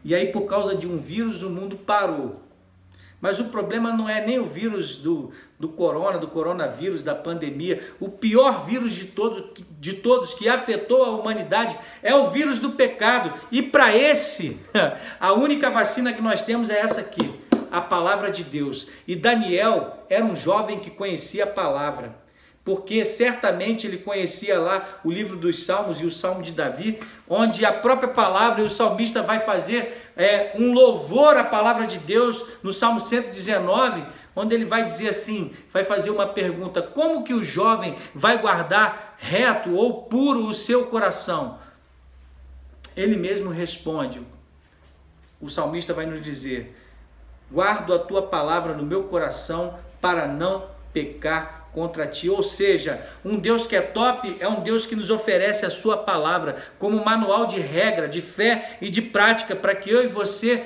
E 0.03 0.15
aí, 0.15 0.31
por 0.31 0.47
causa 0.47 0.75
de 0.75 0.87
um 0.87 0.97
vírus, 0.97 1.43
o 1.43 1.49
mundo 1.49 1.75
parou. 1.75 2.41
Mas 3.21 3.39
o 3.39 3.45
problema 3.45 3.93
não 3.93 4.09
é 4.09 4.25
nem 4.25 4.39
o 4.39 4.45
vírus 4.45 4.95
do, 4.95 5.31
do 5.59 5.69
corona, 5.69 6.17
do 6.17 6.27
coronavírus, 6.27 7.03
da 7.03 7.13
pandemia. 7.13 7.81
O 7.99 8.09
pior 8.09 8.65
vírus 8.65 8.93
de, 8.93 9.05
todo, 9.05 9.53
de 9.79 9.93
todos 9.93 10.33
que 10.33 10.49
afetou 10.49 11.05
a 11.05 11.11
humanidade 11.11 11.77
é 12.01 12.15
o 12.15 12.31
vírus 12.31 12.57
do 12.57 12.71
pecado. 12.71 13.33
E 13.51 13.61
para 13.61 13.95
esse, 13.95 14.59
a 15.19 15.33
única 15.33 15.69
vacina 15.69 16.11
que 16.11 16.21
nós 16.21 16.41
temos 16.41 16.71
é 16.71 16.79
essa 16.79 17.01
aqui, 17.01 17.31
a 17.71 17.79
palavra 17.79 18.31
de 18.31 18.43
Deus. 18.43 18.87
E 19.07 19.15
Daniel 19.15 20.03
era 20.09 20.25
um 20.25 20.35
jovem 20.35 20.79
que 20.79 20.89
conhecia 20.89 21.43
a 21.43 21.47
palavra 21.47 22.19
porque 22.63 23.03
certamente 23.03 23.87
ele 23.87 23.97
conhecia 23.97 24.59
lá 24.59 24.99
o 25.03 25.11
livro 25.11 25.35
dos 25.35 25.65
Salmos 25.65 25.99
e 25.99 26.05
o 26.05 26.11
Salmo 26.11 26.43
de 26.43 26.51
Davi, 26.51 26.99
onde 27.27 27.65
a 27.65 27.73
própria 27.73 28.09
palavra 28.09 28.61
e 28.61 28.65
o 28.65 28.69
salmista 28.69 29.23
vai 29.23 29.39
fazer 29.39 30.11
é, 30.15 30.51
um 30.55 30.71
louvor 30.71 31.37
à 31.37 31.43
palavra 31.43 31.87
de 31.87 31.97
Deus 31.97 32.43
no 32.61 32.71
Salmo 32.71 33.01
119, 33.01 34.05
onde 34.35 34.53
ele 34.53 34.65
vai 34.65 34.85
dizer 34.85 35.09
assim, 35.09 35.55
vai 35.73 35.83
fazer 35.83 36.11
uma 36.11 36.27
pergunta: 36.27 36.81
como 36.81 37.23
que 37.23 37.33
o 37.33 37.43
jovem 37.43 37.95
vai 38.13 38.37
guardar 38.37 39.15
reto 39.17 39.73
ou 39.73 40.03
puro 40.03 40.45
o 40.45 40.53
seu 40.53 40.85
coração? 40.85 41.59
Ele 42.95 43.15
mesmo 43.15 43.49
responde. 43.49 44.21
O 45.39 45.49
salmista 45.49 45.93
vai 45.93 46.05
nos 46.05 46.23
dizer: 46.23 46.77
guardo 47.51 47.91
a 47.91 47.99
tua 47.99 48.21
palavra 48.27 48.75
no 48.75 48.83
meu 48.83 49.05
coração 49.05 49.79
para 49.99 50.27
não 50.27 50.65
pecar 50.93 51.60
contra 51.73 52.07
ti. 52.07 52.29
Ou 52.29 52.43
seja, 52.43 53.01
um 53.23 53.37
Deus 53.37 53.65
que 53.65 53.75
é 53.75 53.81
top 53.81 54.35
é 54.39 54.47
um 54.47 54.61
Deus 54.61 54.85
que 54.85 54.95
nos 54.95 55.09
oferece 55.09 55.65
a 55.65 55.69
sua 55.69 55.97
palavra 55.97 56.57
como 56.77 57.03
manual 57.03 57.45
de 57.45 57.59
regra, 57.59 58.07
de 58.07 58.21
fé 58.21 58.77
e 58.81 58.89
de 58.89 59.01
prática 59.01 59.55
para 59.55 59.75
que 59.75 59.89
eu 59.89 60.03
e 60.03 60.07
você 60.07 60.65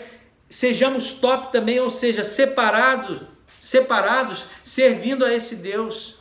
sejamos 0.50 1.14
top 1.14 1.52
também, 1.52 1.80
ou 1.80 1.90
seja, 1.90 2.24
separados, 2.24 3.22
separados, 3.62 4.48
servindo 4.64 5.26
a 5.26 5.34
esse 5.34 5.56
Deus. 5.56 6.16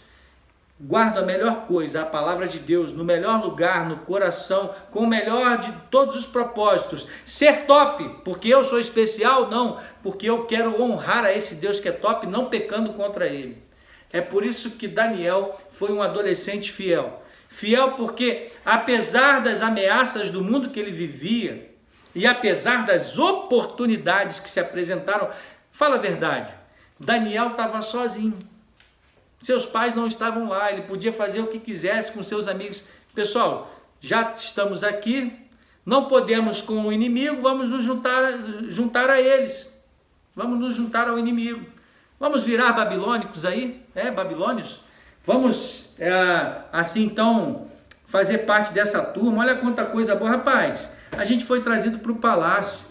Guarda 0.81 1.21
a 1.21 1.25
melhor 1.25 1.67
coisa, 1.67 2.03
a 2.03 2.07
palavra 2.07 2.49
de 2.49 2.59
Deus, 2.59 2.93
no 2.93 3.05
melhor 3.05 3.41
lugar, 3.41 3.89
no 3.89 3.99
coração, 3.99 4.75
com 4.91 5.01
o 5.01 5.07
melhor 5.07 5.59
de 5.59 5.73
todos 5.89 6.17
os 6.17 6.27
propósitos. 6.27 7.07
Ser 7.25 7.65
top, 7.65 8.23
porque 8.25 8.49
eu 8.49 8.65
sou 8.65 8.81
especial? 8.81 9.49
Não, 9.49 9.79
porque 10.03 10.29
eu 10.29 10.47
quero 10.47 10.83
honrar 10.83 11.25
a 11.25 11.33
esse 11.33 11.55
Deus 11.55 11.79
que 11.79 11.89
é 11.89 11.93
top, 11.93 12.27
não 12.27 12.47
pecando 12.47 12.93
contra 12.93 13.27
ele. 13.27 13.63
É 14.15 14.21
por 14.21 14.45
isso 14.45 14.71
que 14.71 14.87
Daniel 14.87 15.59
foi 15.73 15.91
um 15.91 16.01
adolescente 16.01 16.71
fiel. 16.71 17.21
Fiel 17.49 17.95
porque, 17.95 18.53
apesar 18.65 19.41
das 19.41 19.61
ameaças 19.61 20.31
do 20.31 20.41
mundo 20.41 20.71
que 20.71 20.79
ele 20.79 20.93
vivia, 20.93 21.69
e 22.15 22.25
apesar 22.25 22.87
das 22.87 23.19
oportunidades 23.19 24.39
que 24.39 24.49
se 24.49 24.61
apresentaram, 24.61 25.31
fala 25.73 25.97
a 25.97 25.99
verdade, 25.99 26.55
Daniel 26.97 27.49
estava 27.49 27.83
sozinho. 27.83 28.39
Seus 29.41 29.67
pais 29.67 29.97
não 29.97 30.07
estavam 30.07 30.49
lá, 30.49 30.71
ele 30.71 30.83
podia 30.83 31.13
fazer 31.13 31.41
o 31.41 31.49
que 31.49 31.59
quisesse 31.59 32.13
com 32.13 32.23
seus 32.23 32.47
amigos. 32.47 32.87
Pessoal, 33.17 33.75
já 34.01 34.31
estamos 34.31 34.85
aqui, 34.85 35.37
não 35.85 36.05
podemos 36.05 36.63
com 36.63 36.87
o 36.87 36.93
inimigo, 36.93 37.43
vamos 37.43 37.69
nos 37.69 37.83
juntar, 37.83 38.33
juntar 38.69 39.11
a 39.11 39.21
eles. 39.21 39.77
Vamos 40.37 40.61
nos 40.61 40.77
juntar 40.77 41.09
ao 41.09 41.19
inimigo. 41.19 41.74
Vamos 42.19 42.45
virar 42.45 42.73
babilônicos 42.73 43.45
aí, 43.45 43.83
é, 43.95 44.11
babilônios? 44.11 44.81
Vamos, 45.27 45.95
é, 45.99 46.13
assim 46.73 47.05
então, 47.05 47.67
fazer 48.09 48.39
parte 48.39 48.73
dessa 48.73 49.03
turma. 49.03 49.43
Olha 49.43 49.57
quanta 49.57 49.85
coisa 49.85 50.15
boa, 50.15 50.31
rapaz. 50.31 50.91
A 51.13 51.25
gente 51.25 51.45
foi 51.45 51.63
trazido 51.63 51.99
para 51.99 52.13
o 52.13 52.17
palácio. 52.17 52.87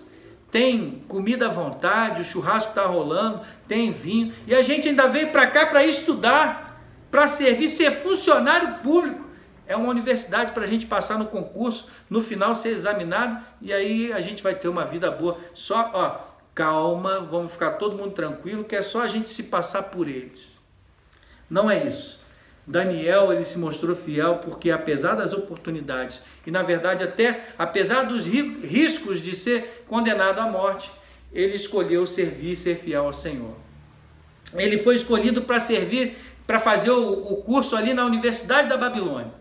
Tem 0.51 1.03
comida 1.07 1.47
à 1.47 1.49
vontade, 1.49 2.21
o 2.21 2.23
churrasco 2.25 2.69
está 2.69 2.85
rolando, 2.85 3.41
tem 3.67 3.91
vinho. 3.91 4.33
E 4.45 4.53
a 4.53 4.61
gente 4.61 4.87
ainda 4.87 5.07
veio 5.07 5.31
para 5.31 5.47
cá 5.47 5.65
para 5.65 5.83
estudar, 5.83 6.79
para 7.09 7.25
servir, 7.25 7.69
ser 7.69 7.91
funcionário 7.91 8.75
público. 8.83 9.23
É 9.65 9.75
uma 9.75 9.89
universidade 9.89 10.51
para 10.51 10.63
a 10.63 10.67
gente 10.67 10.85
passar 10.85 11.17
no 11.17 11.25
concurso, 11.25 11.87
no 12.09 12.21
final 12.21 12.53
ser 12.53 12.69
examinado 12.69 13.37
e 13.61 13.71
aí 13.71 14.11
a 14.11 14.19
gente 14.19 14.43
vai 14.43 14.53
ter 14.53 14.67
uma 14.67 14.85
vida 14.85 15.09
boa. 15.09 15.37
Só, 15.53 15.89
ó, 15.93 16.32
calma, 16.53 17.19
vamos 17.19 17.51
ficar 17.51 17.71
todo 17.71 17.97
mundo 17.97 18.11
tranquilo, 18.11 18.63
que 18.63 18.75
é 18.75 18.81
só 18.81 19.01
a 19.01 19.07
gente 19.07 19.29
se 19.29 19.43
passar 19.43 19.83
por 19.83 20.07
eles. 20.07 20.51
Não 21.49 21.69
é 21.69 21.87
isso. 21.87 22.23
Daniel 22.65 23.33
ele 23.33 23.43
se 23.43 23.59
mostrou 23.59 23.95
fiel 23.95 24.37
porque 24.37 24.71
apesar 24.71 25.15
das 25.15 25.33
oportunidades 25.33 26.23
e 26.47 26.51
na 26.51 26.63
verdade 26.63 27.03
até 27.03 27.47
apesar 27.59 28.03
dos 28.03 28.25
riscos 28.25 29.21
de 29.21 29.35
ser 29.35 29.83
condenado 29.85 30.39
à 30.39 30.47
morte, 30.47 30.89
ele 31.33 31.55
escolheu 31.55 32.07
servir 32.07 32.51
e 32.51 32.55
ser 32.55 32.75
fiel 32.75 33.05
ao 33.05 33.13
Senhor. 33.13 33.55
Ele 34.53 34.77
foi 34.77 34.95
escolhido 34.95 35.41
para 35.41 35.59
servir 35.59 36.15
para 36.45 36.59
fazer 36.59 36.91
o, 36.91 37.37
curso 37.37 37.75
ali 37.75 37.93
na 37.93 38.05
Universidade 38.05 38.67
da 38.67 38.77
Babilônia. 38.77 39.31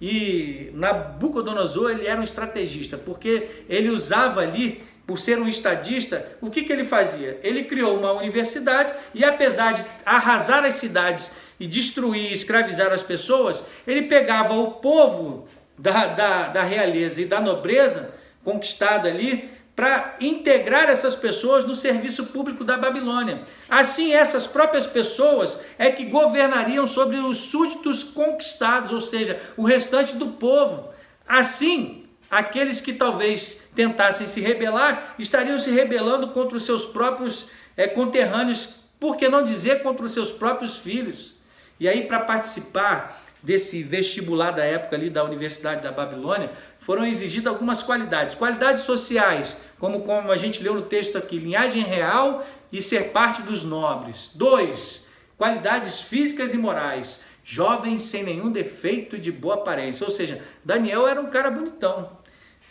E 0.00 0.70
Nabucodonosor 0.74 1.90
ele 1.90 2.06
era 2.06 2.20
um 2.20 2.24
estrategista, 2.24 2.96
porque 2.96 3.48
ele 3.68 3.90
usava 3.90 4.40
ali, 4.40 4.82
por 5.08 5.18
ser 5.18 5.38
um 5.38 5.48
estadista, 5.48 6.36
o 6.38 6.50
que, 6.50 6.64
que 6.64 6.70
ele 6.70 6.84
fazia? 6.84 7.40
Ele 7.42 7.64
criou 7.64 7.98
uma 7.98 8.12
universidade 8.12 8.92
e 9.14 9.24
apesar 9.24 9.72
de 9.72 9.82
arrasar 10.04 10.66
as 10.66 10.74
cidades 10.74 11.34
e 11.58 11.66
destruir, 11.66 12.30
escravizar 12.30 12.92
as 12.92 13.02
pessoas, 13.02 13.64
ele 13.86 14.02
pegava 14.02 14.52
o 14.52 14.72
povo 14.72 15.48
da, 15.78 16.08
da, 16.08 16.48
da 16.48 16.62
realeza 16.62 17.22
e 17.22 17.24
da 17.24 17.40
nobreza 17.40 18.14
conquistada 18.44 19.08
ali 19.08 19.48
para 19.74 20.16
integrar 20.20 20.90
essas 20.90 21.16
pessoas 21.16 21.64
no 21.64 21.74
serviço 21.74 22.26
público 22.26 22.62
da 22.62 22.76
Babilônia. 22.76 23.44
Assim, 23.66 24.12
essas 24.12 24.46
próprias 24.46 24.86
pessoas 24.86 25.58
é 25.78 25.90
que 25.90 26.04
governariam 26.04 26.86
sobre 26.86 27.16
os 27.16 27.38
súditos 27.38 28.04
conquistados, 28.04 28.92
ou 28.92 29.00
seja, 29.00 29.40
o 29.56 29.64
restante 29.64 30.16
do 30.16 30.32
povo. 30.32 30.90
Assim, 31.26 32.04
aqueles 32.30 32.80
que 32.80 32.92
talvez 32.92 33.67
tentassem 33.78 34.26
se 34.26 34.40
rebelar 34.40 35.14
estariam 35.20 35.56
se 35.56 35.70
rebelando 35.70 36.30
contra 36.30 36.56
os 36.56 36.64
seus 36.64 36.84
próprios 36.84 37.48
é, 37.76 37.86
conterrâneos, 37.86 38.80
por 38.98 39.16
que 39.16 39.28
não 39.28 39.44
dizer 39.44 39.84
contra 39.84 40.04
os 40.04 40.10
seus 40.10 40.32
próprios 40.32 40.78
filhos? 40.78 41.32
E 41.78 41.88
aí, 41.88 42.08
para 42.08 42.18
participar 42.18 43.22
desse 43.40 43.84
vestibular 43.84 44.50
da 44.50 44.64
época 44.64 44.96
ali 44.96 45.08
da 45.08 45.22
Universidade 45.22 45.80
da 45.80 45.92
Babilônia, 45.92 46.50
foram 46.80 47.06
exigidas 47.06 47.52
algumas 47.52 47.80
qualidades. 47.80 48.34
Qualidades 48.34 48.82
sociais, 48.82 49.56
como, 49.78 50.00
como 50.00 50.32
a 50.32 50.36
gente 50.36 50.60
leu 50.60 50.74
no 50.74 50.82
texto 50.82 51.16
aqui, 51.16 51.38
linhagem 51.38 51.84
real 51.84 52.44
e 52.72 52.82
ser 52.82 53.12
parte 53.12 53.42
dos 53.42 53.62
nobres. 53.62 54.32
Dois, 54.34 55.08
qualidades 55.36 56.00
físicas 56.00 56.52
e 56.52 56.58
morais, 56.58 57.20
jovem 57.44 58.00
sem 58.00 58.24
nenhum 58.24 58.50
defeito 58.50 59.16
de 59.16 59.30
boa 59.30 59.54
aparência. 59.54 60.04
Ou 60.04 60.10
seja, 60.10 60.42
Daniel 60.64 61.06
era 61.06 61.20
um 61.20 61.30
cara 61.30 61.48
bonitão. 61.48 62.17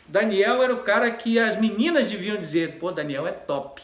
Daniel 0.08 0.64
era 0.64 0.74
o 0.74 0.84
cara 0.84 1.12
que 1.12 1.38
as 1.38 1.60
meninas 1.60 2.10
deviam 2.10 2.38
dizer, 2.38 2.78
pô, 2.80 2.92
Daniel 2.92 3.28
é 3.28 3.32
top. 3.32 3.82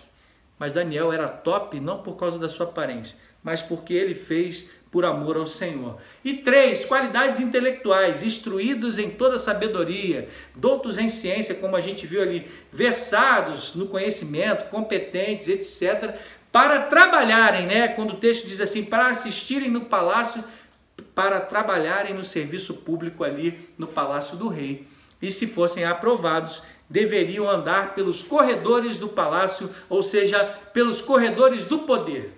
Mas 0.58 0.72
Daniel 0.72 1.12
era 1.12 1.28
top 1.28 1.80
não 1.80 2.02
por 2.02 2.16
causa 2.16 2.40
da 2.40 2.48
sua 2.48 2.66
aparência, 2.66 3.18
mas 3.44 3.62
porque 3.62 3.94
ele 3.94 4.16
fez 4.16 4.70
por 4.90 5.04
amor 5.04 5.36
ao 5.36 5.48
Senhor. 5.48 5.98
E 6.24 6.36
três, 6.36 6.86
qualidades 6.86 7.40
intelectuais, 7.40 8.22
instruídos 8.22 9.00
em 9.00 9.10
toda 9.10 9.40
sabedoria, 9.40 10.30
doutos 10.56 11.00
em 11.00 11.10
ciência, 11.10 11.56
como 11.56 11.76
a 11.76 11.82
gente 11.82 12.06
viu 12.06 12.22
ali, 12.22 12.48
versados 12.72 13.74
no 13.74 13.88
conhecimento, 13.88 14.70
competentes, 14.70 15.48
etc., 15.48 16.16
para 16.52 16.84
trabalharem, 16.84 17.66
né? 17.66 17.88
Quando 17.88 18.12
o 18.12 18.18
texto 18.18 18.48
diz 18.48 18.62
assim, 18.62 18.86
para 18.86 19.08
assistirem 19.08 19.72
no 19.72 19.86
palácio, 19.86 20.44
para 21.16 21.42
trabalharem 21.42 22.14
no 22.14 22.24
serviço 22.24 22.76
público 22.76 23.24
ali 23.24 23.68
no 23.76 23.88
palácio 23.88 24.38
do 24.38 24.48
rei. 24.48 24.88
E 25.24 25.32
se 25.32 25.48
fossem 25.48 25.86
aprovados, 25.86 26.62
deveriam 26.90 27.50
andar 27.50 27.96
pelos 27.96 28.22
corredores 28.22 28.98
do 28.98 29.08
palácio, 29.08 29.70
ou 29.88 30.04
seja, 30.04 30.44
pelos 30.74 31.00
corredores 31.00 31.64
do 31.64 31.80
poder. 31.80 32.38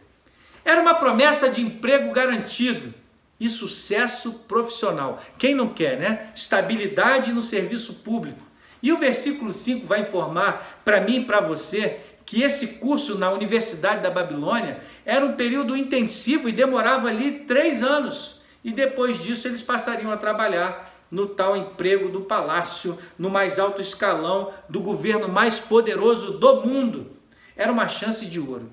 Era 0.64 0.80
uma 0.80 0.94
promessa 0.94 1.50
de 1.50 1.64
emprego 1.64 2.14
garantido 2.14 2.94
e 3.40 3.50
sucesso 3.50 4.34
profissional. 4.48 5.20
Quem 5.36 5.56
não 5.56 5.70
quer, 5.70 5.98
né? 5.98 6.30
Estabilidade 6.36 7.34
no 7.34 7.42
serviço 7.42 7.96
público. 7.96 8.46
E 8.84 8.94
o 8.94 9.00
versículo 9.00 9.52
5 9.52 9.88
vai 9.88 10.02
informar 10.02 10.82
para 10.86 11.02
mim 11.02 11.22
e 11.22 11.26
para 11.26 11.42
você 11.42 12.02
que 12.24 12.44
esse 12.44 12.76
curso 12.76 13.18
na 13.18 13.32
Universidade 13.32 14.04
da 14.04 14.12
Babilônia 14.12 14.80
era 15.04 15.26
um 15.26 15.34
período 15.34 15.76
intensivo 15.76 16.48
e 16.48 16.52
demorava 16.52 17.08
ali 17.08 17.40
três 17.48 17.82
anos. 17.82 18.42
E 18.64 18.72
depois 18.72 19.24
disso 19.24 19.48
eles 19.48 19.64
passariam 19.64 20.12
a 20.12 20.18
trabalhar 20.18 20.95
no 21.16 21.28
tal 21.28 21.56
emprego 21.56 22.10
do 22.10 22.22
palácio, 22.22 22.98
no 23.18 23.30
mais 23.30 23.58
alto 23.58 23.82
escalão 23.82 24.54
do 24.70 24.82
governo 24.82 25.28
mais 25.28 25.60
poderoso 25.60 26.38
do 26.38 26.62
mundo. 26.62 27.08
Era 27.56 27.72
uma 27.72 27.88
chance 27.88 28.26
de 28.26 28.40
ouro 28.40 28.70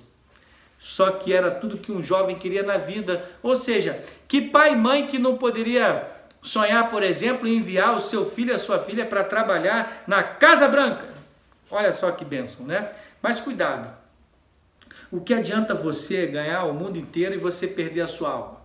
só 0.83 1.12
que 1.12 1.33
era 1.33 1.48
tudo 1.48 1.78
que 1.78 1.92
um 1.92 2.02
jovem 2.02 2.37
queria 2.37 2.64
na 2.64 2.76
vida. 2.76 3.24
Ou 3.40 3.55
seja, 3.55 4.02
que 4.26 4.40
pai 4.40 4.72
e 4.72 4.76
mãe 4.76 5.07
que 5.07 5.16
não 5.16 5.38
poderia 5.38 6.11
sonhar, 6.42 6.90
por 6.90 7.05
exemplo, 7.05 7.46
em 7.46 7.59
enviar 7.59 7.94
o 7.94 8.00
seu 8.00 8.28
filho 8.28 8.52
a 8.52 8.59
sua 8.59 8.81
filha 8.81 9.07
para 9.07 9.22
trabalhar 9.22 10.02
na 10.09 10.24
Casa 10.24 10.66
Branca? 10.66 11.05
Olha 11.70 11.92
só 11.92 12.11
que 12.11 12.24
bênção, 12.24 12.66
né? 12.66 12.90
Mas 13.22 13.38
cuidado. 13.38 13.96
O 15.09 15.20
que 15.20 15.33
adianta 15.33 15.72
você 15.72 16.26
ganhar 16.26 16.64
o 16.64 16.74
mundo 16.74 16.98
inteiro 16.98 17.37
e 17.37 17.38
você 17.38 17.68
perder 17.68 18.00
a 18.00 18.09
sua 18.09 18.31
alma? 18.31 18.62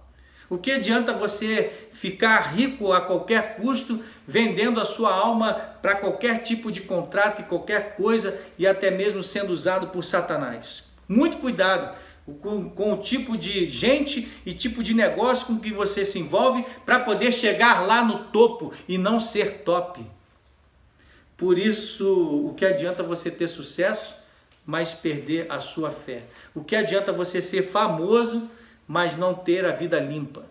O 0.50 0.58
que 0.58 0.72
adianta 0.72 1.12
você 1.12 1.90
ficar 1.92 2.54
rico 2.54 2.94
a 2.94 3.02
qualquer 3.02 3.58
custo, 3.58 4.02
vendendo 4.26 4.80
a 4.80 4.86
sua 4.86 5.14
alma 5.14 5.54
para 5.82 5.96
qualquer 5.96 6.40
tipo 6.40 6.72
de 6.72 6.82
contrato 6.82 7.42
e 7.42 7.46
qualquer 7.46 7.96
coisa 7.96 8.40
e 8.58 8.66
até 8.66 8.90
mesmo 8.90 9.22
sendo 9.22 9.52
usado 9.52 9.88
por 9.88 10.04
Satanás? 10.04 10.86
Muito 11.08 11.38
cuidado, 11.38 11.96
com, 12.42 12.70
com 12.70 12.94
o 12.94 12.98
tipo 12.98 13.38
de 13.38 13.68
gente 13.68 14.30
e 14.46 14.54
tipo 14.54 14.82
de 14.82 14.94
negócio 14.94 15.48
com 15.48 15.60
que 15.60 15.72
você 15.72 16.06
se 16.06 16.20
envolve 16.20 16.66
para 16.86 17.00
poder 17.00 17.34
chegar 17.34 17.86
lá 17.86 18.04
no 18.04 18.26
topo 18.26 18.74
e 18.88 18.98
não 18.98 19.20
ser 19.20 19.64
top. 19.64 20.06
Por 21.36 21.58
isso, 21.58 22.48
o 22.48 22.54
que 22.56 22.66
adianta 22.66 23.04
você 23.04 23.30
ter 23.30 23.48
sucesso, 23.48 24.16
mas 24.66 24.94
perder 24.94 25.46
a 25.50 25.60
sua 25.60 25.92
fé? 25.92 26.24
O 26.56 26.64
que 26.64 26.76
adianta 26.76 27.12
você 27.12 27.42
ser 27.42 27.64
famoso, 27.64 28.50
mas 28.88 29.18
não 29.18 29.34
ter 29.34 29.66
a 29.66 29.72
vida 29.72 30.00
limpa? 30.00 30.46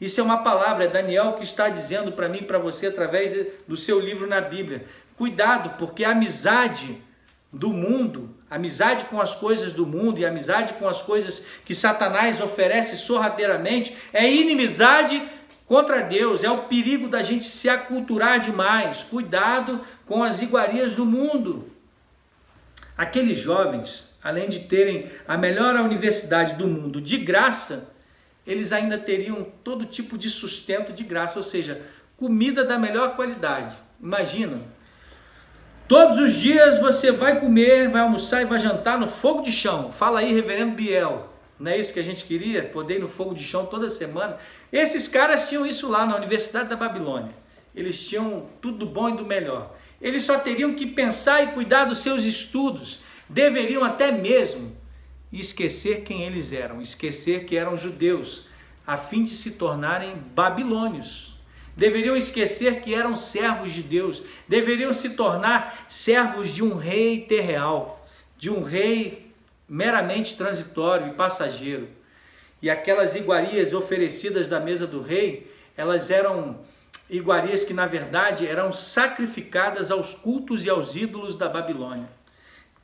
Isso 0.00 0.20
é 0.20 0.24
uma 0.24 0.42
palavra, 0.42 0.84
é 0.84 0.88
Daniel 0.88 1.34
que 1.34 1.44
está 1.44 1.68
dizendo 1.68 2.12
para 2.12 2.28
mim 2.28 2.42
para 2.42 2.58
você 2.58 2.88
através 2.88 3.46
do 3.66 3.76
seu 3.76 4.00
livro 4.00 4.26
na 4.26 4.40
Bíblia. 4.40 4.84
Cuidado, 5.16 5.78
porque 5.78 6.04
a 6.04 6.10
amizade 6.10 7.00
do 7.52 7.70
mundo, 7.70 8.34
amizade 8.50 9.04
com 9.04 9.20
as 9.20 9.34
coisas 9.34 9.72
do 9.72 9.86
mundo 9.86 10.18
e 10.18 10.26
amizade 10.26 10.74
com 10.74 10.88
as 10.88 11.00
coisas 11.00 11.46
que 11.64 11.74
Satanás 11.74 12.40
oferece 12.40 12.96
sorrateiramente, 12.96 13.96
é 14.12 14.28
inimizade 14.30 15.22
contra 15.66 16.02
Deus, 16.02 16.42
é 16.44 16.50
o 16.50 16.64
perigo 16.64 17.08
da 17.08 17.22
gente 17.22 17.44
se 17.44 17.68
aculturar 17.68 18.40
demais. 18.40 19.04
Cuidado 19.04 19.80
com 20.04 20.22
as 20.22 20.42
iguarias 20.42 20.94
do 20.94 21.06
mundo. 21.06 21.70
Aqueles 22.96 23.38
jovens, 23.38 24.08
além 24.24 24.48
de 24.48 24.60
terem 24.60 25.10
a 25.28 25.36
melhor 25.36 25.76
universidade 25.76 26.54
do 26.54 26.66
mundo 26.66 27.00
de 27.00 27.18
graça, 27.18 27.94
eles 28.46 28.72
ainda 28.72 28.98
teriam 28.98 29.46
todo 29.62 29.84
tipo 29.84 30.18
de 30.18 30.28
sustento 30.30 30.92
de 30.92 31.04
graça, 31.04 31.38
ou 31.38 31.44
seja, 31.44 31.82
comida 32.16 32.64
da 32.64 32.78
melhor 32.78 33.14
qualidade. 33.14 33.76
Imagina, 34.02 34.60
Todos 35.86 36.18
os 36.18 36.32
dias 36.32 36.78
você 36.80 37.12
vai 37.12 37.38
comer, 37.38 37.90
vai 37.90 38.00
almoçar 38.00 38.40
e 38.40 38.46
vai 38.46 38.58
jantar 38.58 38.98
no 38.98 39.06
fogo 39.06 39.42
de 39.42 39.52
chão. 39.52 39.92
Fala 39.92 40.20
aí, 40.20 40.32
reverendo 40.32 40.74
Biel. 40.74 41.28
Não 41.58 41.70
é 41.70 41.78
isso 41.78 41.92
que 41.92 42.00
a 42.00 42.04
gente 42.04 42.24
queria? 42.24 42.62
Poder 42.62 42.96
ir 42.96 43.00
no 43.00 43.08
fogo 43.08 43.34
de 43.34 43.44
chão 43.44 43.66
toda 43.66 43.90
semana. 43.90 44.38
Esses 44.72 45.06
caras 45.06 45.46
tinham 45.46 45.66
isso 45.66 45.86
lá 45.90 46.06
na 46.06 46.16
Universidade 46.16 46.70
da 46.70 46.76
Babilônia. 46.76 47.34
Eles 47.74 48.02
tinham 48.08 48.46
tudo 48.62 48.78
do 48.78 48.86
bom 48.86 49.10
e 49.10 49.16
do 49.16 49.26
melhor. 49.26 49.76
Eles 50.00 50.22
só 50.22 50.38
teriam 50.38 50.74
que 50.74 50.86
pensar 50.86 51.42
e 51.44 51.48
cuidar 51.48 51.84
dos 51.84 51.98
seus 51.98 52.24
estudos. 52.24 53.00
Deveriam 53.28 53.84
até 53.84 54.12
mesmo 54.12 54.76
esquecer 55.32 56.02
quem 56.02 56.22
eles 56.22 56.52
eram, 56.52 56.80
esquecer 56.80 57.44
que 57.44 57.56
eram 57.56 57.76
judeus, 57.76 58.46
a 58.86 58.96
fim 58.96 59.24
de 59.24 59.34
se 59.34 59.52
tornarem 59.52 60.16
babilônios 60.34 61.34
deveriam 61.76 62.16
esquecer 62.16 62.80
que 62.80 62.94
eram 62.94 63.16
servos 63.16 63.72
de 63.72 63.82
Deus, 63.82 64.22
deveriam 64.46 64.92
se 64.92 65.10
tornar 65.10 65.86
servos 65.88 66.50
de 66.50 66.62
um 66.62 66.76
rei 66.76 67.20
terreal, 67.20 68.06
de 68.36 68.50
um 68.50 68.62
rei 68.62 69.32
meramente 69.68 70.36
transitório 70.36 71.08
e 71.08 71.14
passageiro. 71.14 71.88
E 72.62 72.70
aquelas 72.70 73.14
iguarias 73.14 73.72
oferecidas 73.72 74.48
da 74.48 74.60
mesa 74.60 74.86
do 74.86 75.02
rei, 75.02 75.50
elas 75.76 76.10
eram 76.10 76.60
iguarias 77.10 77.64
que 77.64 77.74
na 77.74 77.86
verdade 77.86 78.46
eram 78.46 78.72
sacrificadas 78.72 79.90
aos 79.90 80.14
cultos 80.14 80.64
e 80.64 80.70
aos 80.70 80.94
ídolos 80.96 81.36
da 81.36 81.48
Babilônia. 81.48 82.08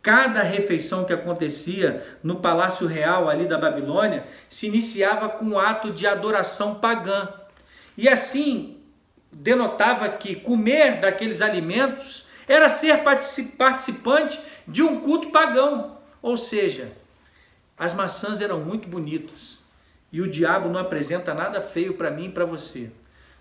Cada 0.03 0.43
refeição 0.43 1.05
que 1.05 1.13
acontecia 1.13 2.03
no 2.23 2.37
palácio 2.37 2.87
real 2.87 3.29
ali 3.29 3.47
da 3.47 3.59
Babilônia 3.59 4.27
se 4.49 4.67
iniciava 4.67 5.29
com 5.29 5.45
um 5.45 5.59
ato 5.59 5.93
de 5.93 6.07
adoração 6.07 6.77
pagã. 6.77 7.29
E 7.97 8.09
assim, 8.09 8.79
denotava 9.31 10.09
que 10.09 10.35
comer 10.35 11.01
daqueles 11.01 11.43
alimentos 11.43 12.27
era 12.49 12.69
ser 12.69 13.03
participante 13.03 14.41
de 14.67 14.83
um 14.83 15.01
culto 15.01 15.31
pagão. 15.31 15.99
Ou 16.23 16.37
seja, 16.37 16.93
as 17.79 17.93
maçãs 17.93 18.41
eram 18.41 18.61
muito 18.61 18.89
bonitas 18.89 19.63
e 20.13 20.21
o 20.21 20.29
diabo 20.29 20.69
não 20.69 20.81
apresenta 20.81 21.35
nada 21.35 21.61
feio 21.61 21.95
para 21.95 22.11
mim 22.11 22.27
e 22.27 22.33
para 22.33 22.45
você. 22.45 22.91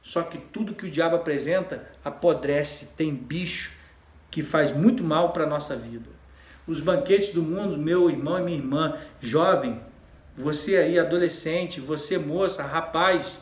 Só 0.02 0.24
que 0.24 0.38
tudo 0.38 0.76
que 0.76 0.86
o 0.86 0.92
diabo 0.92 1.16
apresenta 1.16 1.90
apodrece, 2.04 2.94
tem 2.98 3.14
bicho 3.14 3.78
que 4.30 4.42
faz 4.42 4.72
muito 4.72 5.04
mal 5.04 5.34
para 5.34 5.44
a 5.44 5.48
nossa 5.48 5.76
vida. 5.76 6.10
Os 6.70 6.80
banquetes 6.80 7.34
do 7.34 7.42
mundo, 7.42 7.76
meu 7.80 8.12
irmão 8.12 8.38
e 8.38 8.44
minha 8.44 8.58
irmã, 8.60 8.96
jovem, 9.20 9.82
você 10.38 10.78
aí 10.78 11.00
adolescente, 11.00 11.80
você 11.80 12.16
moça, 12.16 12.62
rapaz, 12.62 13.42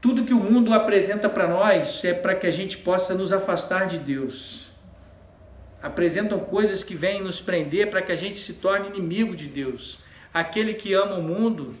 tudo 0.00 0.24
que 0.24 0.32
o 0.32 0.38
mundo 0.38 0.72
apresenta 0.72 1.28
para 1.28 1.48
nós 1.48 2.04
é 2.04 2.14
para 2.14 2.36
que 2.36 2.46
a 2.46 2.52
gente 2.52 2.78
possa 2.78 3.16
nos 3.16 3.32
afastar 3.32 3.88
de 3.88 3.98
Deus. 3.98 4.70
Apresentam 5.82 6.38
coisas 6.38 6.84
que 6.84 6.94
vêm 6.94 7.20
nos 7.20 7.40
prender 7.40 7.90
para 7.90 8.00
que 8.00 8.12
a 8.12 8.16
gente 8.16 8.38
se 8.38 8.54
torne 8.54 8.90
inimigo 8.90 9.34
de 9.34 9.48
Deus. 9.48 9.98
Aquele 10.32 10.74
que 10.74 10.94
ama 10.94 11.16
o 11.16 11.22
mundo, 11.22 11.74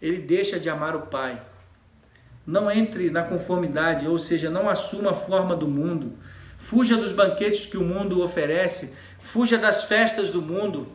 ele 0.00 0.18
deixa 0.18 0.60
de 0.60 0.70
amar 0.70 0.94
o 0.94 1.08
Pai. 1.08 1.42
Não 2.46 2.70
entre 2.70 3.10
na 3.10 3.24
conformidade, 3.24 4.06
ou 4.06 4.16
seja, 4.16 4.48
não 4.48 4.68
assuma 4.68 5.10
a 5.10 5.14
forma 5.14 5.56
do 5.56 5.66
mundo. 5.66 6.12
Fuja 6.56 6.96
dos 6.96 7.10
banquetes 7.10 7.66
que 7.66 7.78
o 7.78 7.82
mundo 7.82 8.22
oferece, 8.22 8.94
fuja 9.22 9.58
das 9.58 9.84
festas 9.84 10.30
do 10.30 10.42
mundo, 10.42 10.88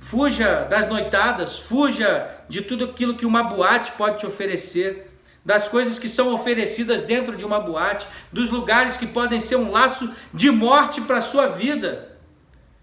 fuja 0.00 0.64
das 0.64 0.88
noitadas, 0.88 1.58
fuja 1.58 2.30
de 2.48 2.62
tudo 2.62 2.84
aquilo 2.84 3.16
que 3.16 3.26
uma 3.26 3.42
boate 3.42 3.92
pode 3.92 4.18
te 4.18 4.26
oferecer, 4.26 5.12
das 5.44 5.68
coisas 5.68 5.98
que 5.98 6.08
são 6.08 6.34
oferecidas 6.34 7.04
dentro 7.04 7.36
de 7.36 7.44
uma 7.44 7.60
boate, 7.60 8.06
dos 8.32 8.50
lugares 8.50 8.96
que 8.96 9.06
podem 9.06 9.38
ser 9.38 9.56
um 9.56 9.70
laço 9.70 10.10
de 10.34 10.50
morte 10.50 11.00
para 11.00 11.18
a 11.18 11.22
sua 11.22 11.46
vida. 11.46 12.16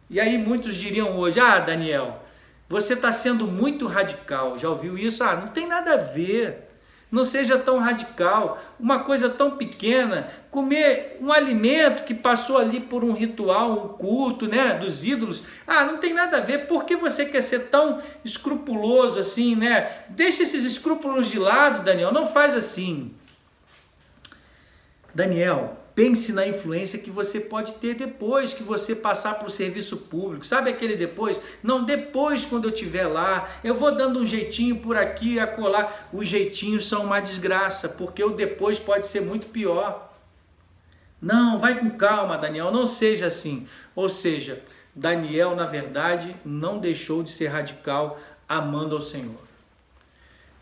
E 0.10 0.20
aí 0.20 0.38
muitos 0.38 0.76
diriam 0.76 1.18
hoje: 1.18 1.40
Ah, 1.40 1.60
Daniel, 1.60 2.24
você 2.70 2.94
está 2.94 3.12
sendo 3.12 3.46
muito 3.46 3.86
radical. 3.86 4.58
Já 4.58 4.70
ouviu 4.70 4.98
isso? 4.98 5.24
Ah, 5.24 5.36
não 5.36 5.48
tem 5.48 5.68
nada 5.68 5.94
a 5.94 5.98
ver. 5.98 6.70
Não 7.14 7.24
seja 7.24 7.60
tão 7.60 7.78
radical. 7.78 8.60
Uma 8.80 9.04
coisa 9.04 9.30
tão 9.30 9.52
pequena, 9.52 10.30
comer 10.50 11.20
um 11.22 11.32
alimento 11.32 12.06
que 12.06 12.14
passou 12.16 12.58
ali 12.58 12.80
por 12.80 13.04
um 13.04 13.14
ritual, 13.14 13.72
um 13.72 13.88
culto, 13.90 14.48
né, 14.48 14.74
dos 14.80 15.06
ídolos. 15.06 15.44
Ah, 15.68 15.84
não 15.84 15.98
tem 15.98 16.12
nada 16.12 16.38
a 16.38 16.42
ver. 16.42 16.66
Por 16.66 16.86
que 16.86 16.96
você 16.96 17.24
quer 17.24 17.44
ser 17.44 17.70
tão 17.70 18.02
escrupuloso 18.26 19.20
assim, 19.20 19.56
né? 19.56 20.06
Deixa 20.10 20.42
esses 20.42 20.66
escrúpulos 20.66 21.30
de 21.30 21.38
lado, 21.38 21.84
Daniel. 21.84 22.12
Não 22.12 22.26
faz 22.26 22.56
assim. 22.56 23.14
Daniel, 25.14 25.78
Pense 25.96 26.34
na 26.34 26.48
influência 26.48 26.98
que 26.98 27.12
você 27.12 27.40
pode 27.40 27.74
ter 27.76 27.94
depois 27.94 28.54
que 28.54 28.64
você 28.64 28.96
passar 28.96 29.36
para 29.36 29.48
o 29.48 29.52
serviço 29.52 29.96
público. 29.96 30.46
Sabe 30.46 30.72
aquele 30.72 30.96
depois? 30.96 31.40
Não, 31.62 31.84
depois, 31.84 32.44
quando 32.44 32.66
eu 32.66 32.74
estiver 32.74 33.06
lá, 33.06 33.48
eu 33.64 33.76
vou 33.76 33.96
dando 33.96 34.20
um 34.20 34.26
jeitinho 34.26 34.78
por 34.78 34.98
aqui, 34.98 35.40
acolá. 35.40 35.94
Os 36.12 36.28
jeitinhos 36.28 36.88
são 36.88 37.04
uma 37.04 37.20
desgraça, 37.20 37.88
porque 37.88 38.24
o 38.24 38.32
depois 38.32 38.80
pode 38.80 39.06
ser 39.06 39.22
muito 39.22 39.48
pior. 39.48 40.12
Não, 41.22 41.60
vai 41.60 41.80
com 41.80 41.92
calma, 41.92 42.40
Daniel, 42.40 42.72
não 42.72 42.88
seja 42.88 43.28
assim. 43.28 43.68
Ou 43.96 44.10
seja, 44.10 44.64
Daniel, 44.96 45.56
na 45.56 45.66
verdade, 45.66 46.36
não 46.44 46.80
deixou 46.80 47.22
de 47.22 47.30
ser 47.30 47.48
radical 47.48 48.20
amando 48.50 48.96
ao 48.96 49.02
Senhor. 49.02 49.42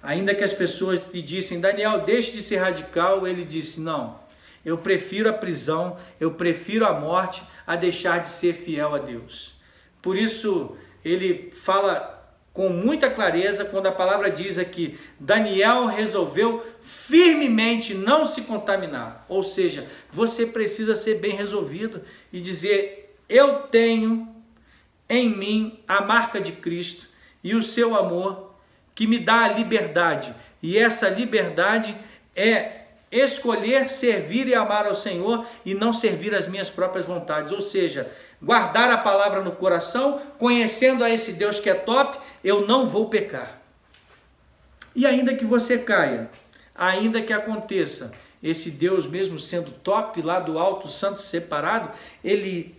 Ainda 0.04 0.36
que 0.36 0.44
as 0.44 0.54
pessoas 0.54 1.00
pedissem, 1.00 1.62
Daniel, 1.62 2.02
deixe 2.02 2.32
de 2.32 2.42
ser 2.42 2.58
radical, 2.58 3.26
ele 3.28 3.46
disse: 3.46 3.80
Não, 3.80 4.21
eu 4.66 4.78
prefiro 4.78 5.30
a 5.30 5.34
prisão, 5.34 5.98
eu 6.20 6.32
prefiro 6.32 6.86
a 6.86 6.94
morte 7.00 7.42
a 7.66 7.76
deixar 7.76 8.20
de 8.20 8.28
ser 8.28 8.54
fiel 8.54 8.94
a 8.94 9.00
Deus. 9.00 9.54
Por 10.02 10.18
isso, 10.18 10.76
ele 11.04 11.52
fala 11.52 12.20
com 12.54 12.70
muita 12.70 13.10
clareza 13.10 13.64
quando 13.66 13.88
a 13.88 13.92
palavra 13.92 14.30
diz 14.30 14.58
aqui: 14.58 15.00
Daniel 15.20 15.86
resolveu 15.86 16.66
firmemente 16.82 17.94
não 17.94 18.26
se 18.26 18.42
contaminar. 18.42 19.26
Ou 19.30 19.44
seja, 19.44 19.88
você 20.12 20.46
precisa 20.46 20.96
ser 20.96 21.16
bem 21.16 21.36
resolvido 21.36 22.02
e 22.32 22.40
dizer: 22.40 23.16
Eu 23.28 23.64
tenho 23.64 24.28
em 25.10 25.30
mim 25.30 25.80
a 25.88 26.02
marca 26.02 26.40
de 26.40 26.52
Cristo 26.52 27.08
e 27.44 27.56
o 27.56 27.64
seu 27.64 27.96
amor 27.96 28.54
que 28.94 29.08
me 29.08 29.20
dá 29.20 29.46
a 29.46 29.54
liberdade. 29.54 30.34
E 30.62 30.78
essa 30.78 31.10
liberdade 31.10 31.96
é 32.36 32.81
escolher 33.12 33.90
servir 33.90 34.48
e 34.48 34.56
amar 34.56 34.86
ao 34.86 34.96
Senhor 34.96 35.46
e 35.66 35.74
não 35.74 35.92
servir 35.92 36.34
as 36.34 36.48
minhas 36.48 36.70
próprias 36.70 37.06
vontades. 37.06 37.52
Ou 37.52 37.62
seja, 37.62 38.10
guardar 38.42 38.90
a 38.90 38.98
palavra 38.98 39.42
no 39.42 39.52
coração, 39.52 40.22
conhecendo 40.40 41.04
a 41.04 41.10
esse 41.10 41.34
Deus 41.34 41.60
que 41.60 41.70
é 41.70 41.74
top, 41.74 42.18
eu 42.44 42.66
não 42.66 42.88
vou 42.88 43.10
pecar. 43.10 43.62
E 44.96 45.06
ainda 45.06 45.36
que 45.36 45.46
você 45.46 45.78
caia, 45.78 46.30
ainda 46.74 47.22
que 47.22 47.34
aconteça, 47.34 48.14
esse 48.42 48.72
Deus 48.72 49.06
mesmo 49.06 49.40
sendo 49.40 49.72
top 49.72 50.22
lá 50.22 50.40
do 50.40 50.58
alto, 50.58 50.88
santo 50.88 51.22
separado, 51.22 51.92
ele 52.24 52.76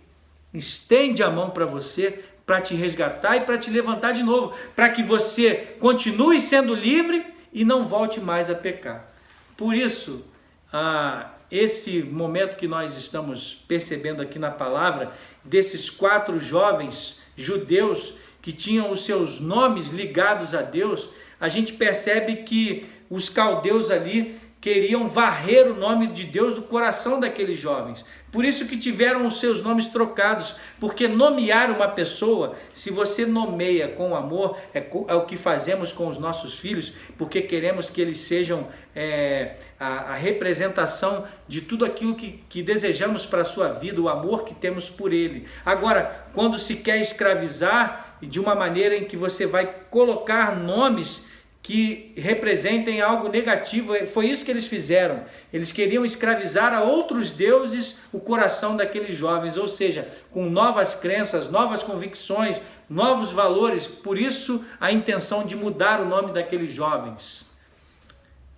estende 0.53 1.23
a 1.23 1.29
mão 1.29 1.49
para 1.49 1.65
você 1.65 2.23
para 2.45 2.59
te 2.59 2.75
resgatar 2.75 3.37
e 3.37 3.41
para 3.41 3.57
te 3.57 3.71
levantar 3.71 4.11
de 4.11 4.21
novo, 4.21 4.53
para 4.75 4.89
que 4.89 5.01
você 5.01 5.75
continue 5.79 6.41
sendo 6.41 6.75
livre 6.75 7.25
e 7.53 7.63
não 7.63 7.85
volte 7.85 8.19
mais 8.19 8.49
a 8.49 8.55
pecar. 8.55 9.12
Por 9.55 9.75
isso, 9.75 10.25
ah, 10.71 11.31
esse 11.51 12.01
momento 12.01 12.57
que 12.57 12.67
nós 12.67 12.97
estamos 12.97 13.63
percebendo 13.67 14.21
aqui 14.21 14.39
na 14.39 14.51
palavra, 14.51 15.13
desses 15.43 15.89
quatro 15.89 16.39
jovens 16.39 17.19
judeus 17.35 18.15
que 18.41 18.51
tinham 18.51 18.91
os 18.91 19.05
seus 19.05 19.39
nomes 19.39 19.89
ligados 19.89 20.53
a 20.55 20.61
Deus, 20.61 21.09
a 21.39 21.47
gente 21.47 21.73
percebe 21.73 22.37
que 22.37 22.89
os 23.09 23.29
caldeus 23.29 23.91
ali 23.91 24.39
queriam 24.63 25.09
varrer 25.09 25.69
o 25.69 25.75
nome 25.75 26.07
de 26.07 26.23
Deus 26.23 26.53
do 26.53 26.61
coração 26.61 27.19
daqueles 27.19 27.59
jovens. 27.59 28.05
Por 28.31 28.45
isso 28.45 28.65
que 28.65 28.77
tiveram 28.77 29.25
os 29.25 29.41
seus 29.41 29.61
nomes 29.61 29.89
trocados, 29.89 30.55
porque 30.79 31.05
nomear 31.05 31.69
uma 31.69 31.89
pessoa, 31.89 32.55
se 32.71 32.89
você 32.89 33.25
nomeia 33.25 33.89
com 33.89 34.15
amor, 34.15 34.57
é, 34.73 34.79
é 34.79 35.13
o 35.15 35.25
que 35.25 35.35
fazemos 35.35 35.91
com 35.91 36.07
os 36.07 36.17
nossos 36.17 36.57
filhos, 36.57 36.93
porque 37.17 37.41
queremos 37.41 37.89
que 37.89 37.99
eles 37.99 38.19
sejam 38.19 38.69
é, 38.95 39.57
a, 39.77 40.13
a, 40.13 40.15
representação 40.15 41.25
de 41.45 41.59
tudo 41.59 41.83
aquilo 41.83 42.15
que, 42.15 42.41
que 42.47 42.63
desejamos 42.63 43.25
para 43.25 43.41
a 43.41 43.45
sua 43.45 43.67
vida, 43.67 43.99
o 43.99 44.07
amor 44.07 44.45
que 44.45 44.55
temos 44.55 44.89
por 44.89 45.11
ele. 45.11 45.45
Agora, 45.65 46.25
quando 46.31 46.57
se 46.57 46.77
quer 46.77 47.01
escravizar, 47.01 48.17
de 48.21 48.39
uma 48.39 48.55
maneira 48.55 48.95
em 48.95 49.03
que 49.03 49.17
você 49.17 49.45
vai 49.45 49.69
colocar 49.89 50.55
nomes 50.55 51.32
que 51.63 52.11
representem 52.17 53.01
algo 53.01 53.29
negativo. 53.29 53.93
Foi 54.07 54.27
isso 54.27 54.43
que 54.43 54.51
eles 54.51 54.67
fizeram. 54.67 55.23
Eles 55.51 55.71
queriam 55.71 56.03
escravizar 56.03 56.73
a 56.73 56.83
outros 56.83 57.31
deuses 57.31 57.99
o 58.11 58.19
coração 58.19 58.75
daqueles 58.75 59.15
jovens, 59.15 59.55
ou 59.55 59.69
seja, 59.69 60.09
com 60.29 60.49
novas 60.49 60.93
crenças, 60.93 61.49
novas 61.49 61.81
convicções, 61.81 62.59
novos 62.89 63.31
valores. 63.31 63.87
Por 63.87 64.19
isso, 64.19 64.63
a 64.77 64.91
intenção 64.91 65.45
de 65.45 65.55
mudar 65.55 66.01
o 66.01 66.05
nome 66.05 66.33
daqueles 66.33 66.73
jovens. 66.73 67.49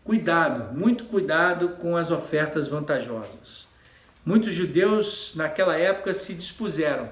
Cuidado, 0.03 0.75
muito 0.75 1.05
cuidado 1.05 1.69
com 1.79 1.95
as 1.95 2.09
ofertas 2.09 2.67
vantajosas. 2.67 3.67
Muitos 4.25 4.51
judeus 4.51 5.33
naquela 5.35 5.77
época 5.77 6.11
se 6.11 6.33
dispuseram 6.33 7.07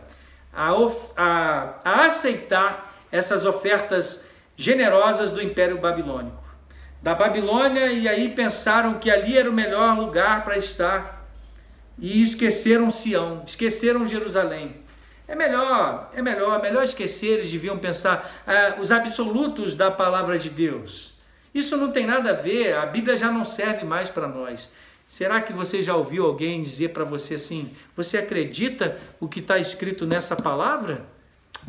a, 0.52 0.72
a, 1.16 1.76
a 1.84 2.06
aceitar 2.08 2.96
essas 3.12 3.46
ofertas 3.46 4.28
generosas 4.56 5.32
do 5.32 5.42
Império 5.42 5.80
Babilônico. 5.80 6.44
Da 7.02 7.14
Babilônia, 7.14 7.88
e 7.88 8.08
aí 8.08 8.30
pensaram 8.30 8.96
que 8.96 9.12
ali 9.12 9.38
era 9.38 9.50
o 9.50 9.54
melhor 9.54 9.98
lugar 9.98 10.44
para 10.44 10.58
estar. 10.58 11.28
E 11.98 12.22
esqueceram 12.22 12.90
Sião, 12.90 13.44
esqueceram 13.46 14.08
Jerusalém. 14.08 14.84
É 15.28 15.36
melhor, 15.36 16.12
é 16.14 16.22
melhor, 16.22 16.60
é 16.60 16.62
melhor 16.62 16.84
esquecer, 16.84 17.40
eles 17.40 17.52
deviam 17.52 17.78
pensar 17.78 18.44
ah, 18.46 18.76
os 18.80 18.92
absolutos 18.92 19.76
da 19.76 19.90
palavra 19.90 20.38
de 20.38 20.50
Deus. 20.50 21.14
Isso 21.54 21.78
não 21.78 21.92
tem 21.92 22.06
nada 22.06 22.32
a 22.32 22.34
ver, 22.34 22.76
a 22.76 22.86
Bíblia 22.86 23.16
já 23.16 23.32
não 23.32 23.46
serve 23.46 23.86
mais 23.86 24.10
para 24.10 24.28
nós. 24.28 24.70
Será 25.08 25.42
que 25.42 25.54
você 25.54 25.84
já 25.84 25.96
ouviu 25.96 26.26
alguém 26.26 26.62
dizer 26.62 26.90
para 26.90 27.04
você 27.04 27.36
assim: 27.36 27.72
você 27.96 28.18
acredita 28.18 28.98
o 29.20 29.28
que 29.28 29.40
está 29.40 29.60
escrito 29.60 30.08
nessa 30.08 30.36
palavra? 30.36 31.06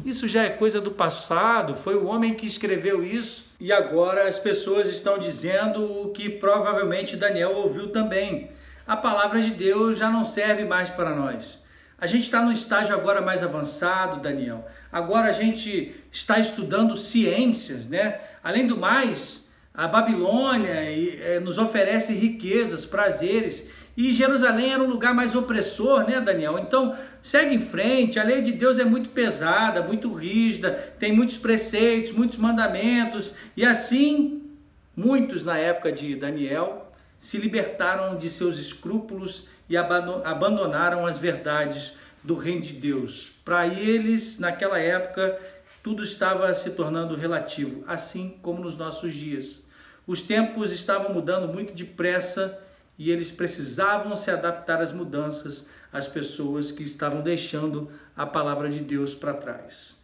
Isso 0.05 0.27
já 0.27 0.45
é 0.45 0.51
coisa 0.51 0.81
do 0.81 0.91
passado, 0.91 1.75
foi 1.75 1.95
o 1.95 2.07
homem 2.07 2.35
que 2.35 2.47
escreveu 2.47 3.05
isso 3.05 3.47
e 3.61 3.73
agora 3.73 4.27
as 4.27 4.39
pessoas 4.39 4.89
estão 4.89 5.19
dizendo 5.19 5.85
o 5.85 6.11
que 6.11 6.29
provavelmente 6.29 7.17
Daniel 7.17 7.53
ouviu 7.53 7.89
também. 7.89 8.51
A 8.87 8.97
palavra 8.97 9.41
de 9.41 9.51
Deus 9.51 9.99
já 9.99 10.11
não 10.11 10.25
serve 10.25 10.65
mais 10.65 10.91
para 10.91 11.15
nós. 11.15 11.63
A 11.99 12.07
gente 12.07 12.25
está 12.25 12.43
no 12.43 12.53
estágio 12.53 12.95
agora 12.95 13.23
mais 13.23 13.43
avançado, 13.43 14.21
Daniel. 14.21 14.67
Agora 14.93 15.29
a 15.29 15.33
gente 15.33 15.95
está 16.13 16.39
estudando 16.39 16.97
ciências, 16.97 17.89
né? 17.89 18.21
Além 18.43 18.67
do 18.67 18.77
mais, 18.77 19.49
a 19.73 19.89
Babilônia 19.89 20.75
eh, 20.75 21.41
nos 21.41 21.57
oferece 21.57 22.13
riquezas, 22.13 22.85
prazeres 22.85 23.71
e 23.97 24.13
Jerusalém 24.13 24.73
era 24.73 24.83
um 24.83 24.91
lugar 24.91 25.15
mais 25.15 25.37
opressor, 25.37 26.05
né, 26.05 26.21
Daniel? 26.21 26.59
Então, 26.59 26.97
segue 27.23 27.55
em 27.55 27.61
frente. 27.61 28.19
A 28.19 28.25
lei 28.25 28.43
de 28.43 28.51
Deus 28.51 28.79
é 28.79 28.85
muito 28.85 29.11
pesada, 29.11 29.83
muito 29.83 30.13
rígida, 30.13 30.73
tem 30.99 31.13
muitos 31.13 31.39
preceitos, 31.39 32.11
muitos 32.11 32.37
mandamentos. 32.37 33.35
E 33.57 33.65
assim, 33.65 34.51
muitos 34.97 35.45
na 35.45 35.57
época 35.57 35.93
de 35.93 36.17
Daniel 36.17 36.93
se 37.21 37.39
libertaram 37.39 38.17
de 38.19 38.29
seus 38.29 38.59
escrúpulos 38.59 39.49
e 39.69 39.77
abandonaram 39.77 41.07
as 41.07 41.17
verdades 41.17 41.97
do 42.23 42.35
reino 42.35 42.63
de 42.63 42.73
Deus. 42.73 43.31
Para 43.45 43.67
eles, 43.67 44.41
naquela 44.41 44.79
época, 44.79 45.39
tudo 45.83 46.03
estava 46.03 46.53
se 46.53 46.73
tornando 46.73 47.15
relativo, 47.15 47.85
assim 47.87 48.39
como 48.43 48.61
nos 48.61 48.77
nossos 48.77 49.15
dias. 49.15 49.63
Os 50.07 50.23
tempos 50.23 50.73
estavam 50.73 51.15
mudando 51.15 51.47
muito 51.47 51.73
depressa 51.73 52.61
e 52.99 53.11
eles 53.11 53.31
precisavam 53.31 54.15
se 54.17 54.31
adaptar 54.31 54.81
às 54.81 54.93
mudanças, 54.93 55.69
às 55.93 56.07
pessoas 56.07 56.71
que 56.71 56.83
estavam 56.83 57.23
deixando 57.23 57.91
a 58.17 58.27
palavra 58.27 58.69
de 58.69 58.81
Deus 58.81 59.15
para 59.15 59.35
trás. 59.35 59.97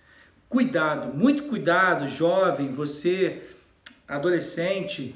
Cuidado, 0.49 1.17
muito 1.17 1.45
cuidado, 1.45 2.09
jovem, 2.09 2.73
você, 2.73 3.43
adolescente, 4.09 5.15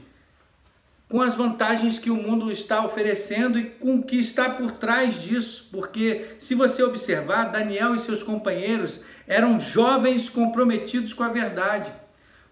com 1.09 1.21
as 1.21 1.35
vantagens 1.35 1.99
que 1.99 2.11
o 2.11 2.17
mundo 2.17 2.51
está 2.51 2.85
oferecendo 2.85 3.59
e 3.59 3.65
com 3.65 3.97
o 3.97 4.03
que 4.03 4.19
está 4.19 4.51
por 4.51 4.73
trás 4.73 5.23
disso, 5.23 5.69
porque 5.71 6.35
se 6.39 6.55
você 6.55 6.83
observar, 6.83 7.53
Daniel 7.53 7.95
e 7.95 8.01
seus 8.01 8.23
companheiros 8.23 9.03
eram 9.27 9.61
jovens 9.61 10.29
comprometidos 10.29 11.13
com 11.13 11.23
a 11.23 11.29
verdade. 11.29 11.93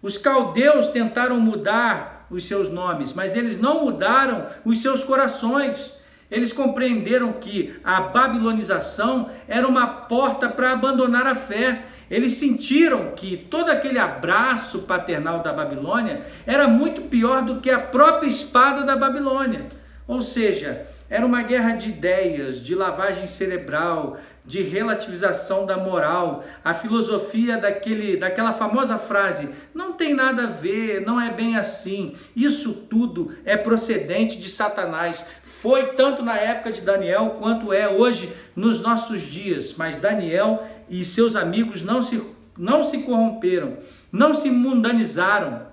Os 0.01 0.17
caldeus 0.17 0.89
tentaram 0.89 1.39
mudar 1.39 2.12
os 2.35 2.47
seus 2.47 2.69
nomes, 2.69 3.13
mas 3.13 3.35
eles 3.35 3.59
não 3.59 3.85
mudaram 3.85 4.47
os 4.65 4.81
seus 4.81 5.03
corações. 5.03 5.99
Eles 6.29 6.51
compreenderam 6.51 7.33
que 7.33 7.75
a 7.83 8.01
babilonização 8.01 9.29
era 9.47 9.67
uma 9.67 9.85
porta 9.85 10.49
para 10.49 10.71
abandonar 10.71 11.27
a 11.27 11.35
fé. 11.35 11.83
Eles 12.09 12.33
sentiram 12.33 13.11
que 13.11 13.37
todo 13.37 13.69
aquele 13.69 13.99
abraço 13.99 14.79
paternal 14.83 15.41
da 15.43 15.53
Babilônia 15.53 16.23
era 16.45 16.67
muito 16.67 17.03
pior 17.03 17.43
do 17.43 17.61
que 17.61 17.69
a 17.69 17.79
própria 17.79 18.27
espada 18.27 18.83
da 18.83 18.95
Babilônia. 18.95 19.67
Ou 20.07 20.21
seja, 20.21 20.85
era 21.09 21.25
uma 21.25 21.43
guerra 21.43 21.73
de 21.73 21.89
ideias, 21.89 22.59
de 22.59 22.73
lavagem 22.73 23.27
cerebral, 23.27 24.17
de 24.45 24.61
relativização 24.61 25.65
da 25.65 25.77
moral, 25.77 26.43
a 26.63 26.73
filosofia 26.73 27.57
daquele, 27.57 28.17
daquela 28.17 28.51
famosa 28.53 28.97
frase: 28.97 29.49
não 29.73 29.93
tem 29.93 30.13
nada 30.13 30.43
a 30.43 30.49
ver, 30.49 31.01
não 31.01 31.19
é 31.19 31.31
bem 31.31 31.55
assim. 31.55 32.15
Isso 32.35 32.73
tudo 32.89 33.33
é 33.45 33.55
procedente 33.55 34.37
de 34.37 34.49
Satanás. 34.49 35.25
Foi 35.43 35.93
tanto 35.93 36.21
na 36.21 36.37
época 36.37 36.73
de 36.73 36.81
Daniel 36.81 37.37
quanto 37.39 37.71
é 37.71 37.87
hoje 37.87 38.33
nos 38.53 38.81
nossos 38.81 39.21
dias. 39.21 39.75
Mas 39.77 39.95
Daniel 39.95 40.67
e 40.89 41.05
seus 41.05 41.37
amigos 41.37 41.81
não 41.81 42.03
se, 42.03 42.21
não 42.57 42.83
se 42.83 42.99
corromperam, 42.99 43.77
não 44.11 44.33
se 44.33 44.49
mundanizaram. 44.49 45.71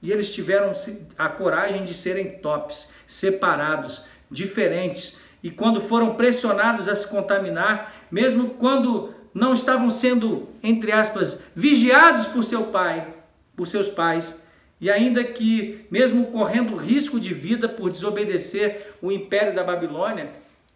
E 0.00 0.10
eles 0.10 0.32
tiveram 0.32 0.72
a 1.18 1.28
coragem 1.28 1.84
de 1.84 1.94
serem 1.94 2.38
tops, 2.38 2.90
separados, 3.06 4.04
diferentes. 4.30 5.16
E 5.42 5.50
quando 5.50 5.80
foram 5.80 6.14
pressionados 6.14 6.88
a 6.88 6.94
se 6.94 7.06
contaminar, 7.06 7.92
mesmo 8.12 8.50
quando 8.50 9.14
não 9.32 9.54
estavam 9.54 9.90
sendo, 9.90 10.50
entre 10.62 10.92
aspas, 10.92 11.40
vigiados 11.56 12.26
por 12.26 12.44
seu 12.44 12.64
pai, 12.64 13.14
por 13.56 13.66
seus 13.66 13.88
pais, 13.88 14.40
e 14.78 14.90
ainda 14.90 15.24
que, 15.24 15.86
mesmo 15.90 16.26
correndo 16.26 16.76
risco 16.76 17.18
de 17.18 17.32
vida 17.32 17.68
por 17.68 17.90
desobedecer 17.90 18.94
o 19.00 19.10
império 19.10 19.54
da 19.54 19.64
Babilônia, 19.64 20.30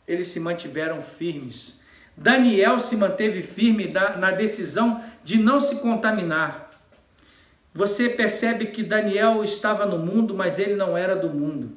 eles 0.08 0.28
se 0.28 0.40
mantiveram 0.40 1.02
firmes. 1.02 1.78
Daniel 2.16 2.78
se 2.78 2.96
manteve 2.96 3.42
firme 3.42 3.88
na 3.88 4.30
decisão 4.30 5.04
de 5.22 5.36
não 5.36 5.60
se 5.60 5.76
contaminar. 5.80 6.70
Você 7.74 8.08
percebe 8.08 8.66
que 8.66 8.82
Daniel 8.82 9.44
estava 9.44 9.84
no 9.84 9.98
mundo, 9.98 10.32
mas 10.32 10.58
ele 10.58 10.74
não 10.74 10.96
era 10.96 11.14
do 11.14 11.28
mundo. 11.28 11.75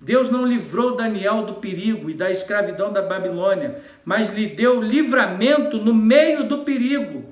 Deus 0.00 0.30
não 0.30 0.46
livrou 0.46 0.96
Daniel 0.96 1.44
do 1.44 1.54
perigo 1.54 2.08
e 2.08 2.14
da 2.14 2.30
escravidão 2.30 2.90
da 2.90 3.02
Babilônia, 3.02 3.82
mas 4.02 4.32
lhe 4.32 4.46
deu 4.46 4.80
livramento 4.80 5.76
no 5.76 5.92
meio 5.92 6.44
do 6.44 6.58
perigo. 6.58 7.26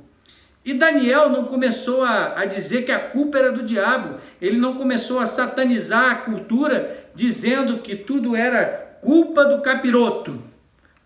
E 0.63 0.75
Daniel 0.75 1.31
não 1.31 1.45
começou 1.45 2.03
a, 2.03 2.41
a, 2.41 2.45
dizer 2.45 2.85
que 2.85 2.93
a 2.93 2.99
culpa 2.99 3.39
era 3.39 3.51
do 3.51 3.63
diabo, 3.63 4.19
ele 4.39 4.59
não 4.59 4.75
começou 4.75 5.19
a 5.19 5.25
satanizar 5.25 6.11
a 6.11 6.17
cultura, 6.17 7.09
dizendo 7.15 7.79
que 7.79 7.97
tudo 7.97 8.37
era 8.37 8.99
culpa 9.01 9.47
do 9.47 9.63
capiroto. 9.63 10.43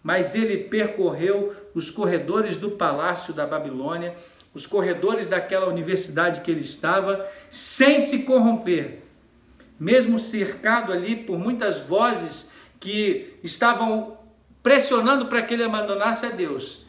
Mas 0.02 0.34
ele 0.34 0.64
percorreu 0.64 1.54
os 1.76 1.92
corredores 1.92 2.56
do 2.56 2.72
palácio 2.72 3.32
da 3.32 3.46
Babilônia, 3.46 4.16
os 4.52 4.66
corredores 4.66 5.28
daquela 5.28 5.68
universidade 5.68 6.40
que 6.40 6.50
ele 6.50 6.62
estava, 6.62 7.24
sem 7.48 8.00
se 8.00 8.24
corromper 8.24 9.01
mesmo 9.82 10.16
cercado 10.16 10.92
ali 10.92 11.16
por 11.16 11.36
muitas 11.36 11.80
vozes 11.80 12.52
que 12.78 13.34
estavam 13.42 14.16
pressionando 14.62 15.26
para 15.26 15.42
que 15.42 15.54
ele 15.54 15.64
abandonasse 15.64 16.24
a 16.24 16.28
Deus, 16.28 16.86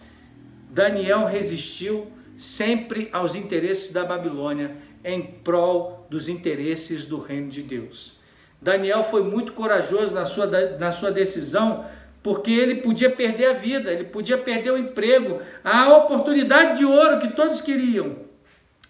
Daniel 0.69 1.25
resistiu 1.25 2.05
sempre 2.37 3.09
aos 3.11 3.33
interesses 3.33 3.91
da 3.91 4.05
Babilônia 4.05 4.75
em 5.03 5.23
prol 5.23 6.05
dos 6.07 6.29
interesses 6.29 7.03
do 7.05 7.17
reino 7.17 7.49
de 7.49 7.63
Deus. 7.63 8.19
Daniel 8.61 9.03
foi 9.03 9.23
muito 9.23 9.53
corajoso 9.53 10.13
na 10.13 10.25
sua, 10.25 10.45
na 10.77 10.91
sua 10.91 11.11
decisão, 11.11 11.85
porque 12.21 12.51
ele 12.51 12.75
podia 12.75 13.09
perder 13.09 13.47
a 13.47 13.53
vida, 13.53 13.91
ele 13.91 14.03
podia 14.03 14.37
perder 14.37 14.71
o 14.71 14.77
emprego, 14.77 15.41
a 15.63 15.97
oportunidade 15.97 16.77
de 16.77 16.85
ouro 16.85 17.19
que 17.19 17.29
todos 17.29 17.59
queriam. 17.59 18.17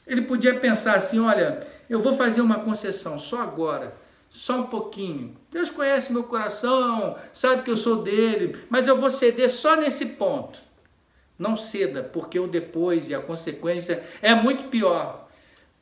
Ele 0.05 0.23
podia 0.23 0.55
pensar 0.55 0.95
assim: 0.95 1.19
olha, 1.21 1.65
eu 1.93 1.99
vou 1.99 2.13
fazer 2.13 2.41
uma 2.41 2.59
concessão 2.59 3.19
só 3.19 3.41
agora, 3.41 3.93
só 4.27 4.61
um 4.61 4.63
pouquinho. 4.63 5.37
Deus 5.51 5.69
conhece 5.69 6.11
meu 6.11 6.23
coração, 6.23 7.15
sabe 7.31 7.61
que 7.61 7.69
eu 7.69 7.77
sou 7.77 8.01
dele, 8.01 8.57
mas 8.67 8.87
eu 8.87 8.97
vou 8.97 9.11
ceder 9.11 9.47
só 9.47 9.75
nesse 9.75 10.07
ponto. 10.07 10.57
Não 11.37 11.55
ceda, 11.55 12.01
porque 12.01 12.39
o 12.39 12.47
depois 12.47 13.09
e 13.09 13.15
a 13.15 13.19
consequência 13.19 14.03
é 14.23 14.33
muito 14.33 14.69
pior. 14.69 15.27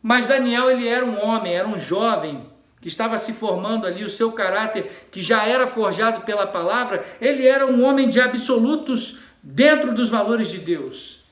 Mas 0.02 0.28
Daniel, 0.28 0.69
ele 0.69 0.86
era 0.86 1.06
um 1.06 1.24
homem, 1.24 1.56
era 1.56 1.65
um 1.67 1.78
jovem 1.78 2.45
que 2.82 2.89
estava 2.89 3.17
se 3.17 3.32
formando 3.32 3.88
ali, 3.88 4.04
o 4.04 4.10
seu 4.10 4.34
caráter 4.34 5.08
que 5.12 5.21
já 5.21 5.47
era 5.47 5.65
forjado 5.65 6.26
pela 6.26 6.45
palavra, 6.45 7.06
ele 7.21 7.47
era 7.47 7.65
um 7.65 7.86
homem 7.86 8.10
de 8.10 8.19
absolutos 8.19 9.19
dentro 9.41 9.93
dos 9.93 10.10
valores 10.10 10.50
de 10.50 10.58
Deus. 10.58 11.24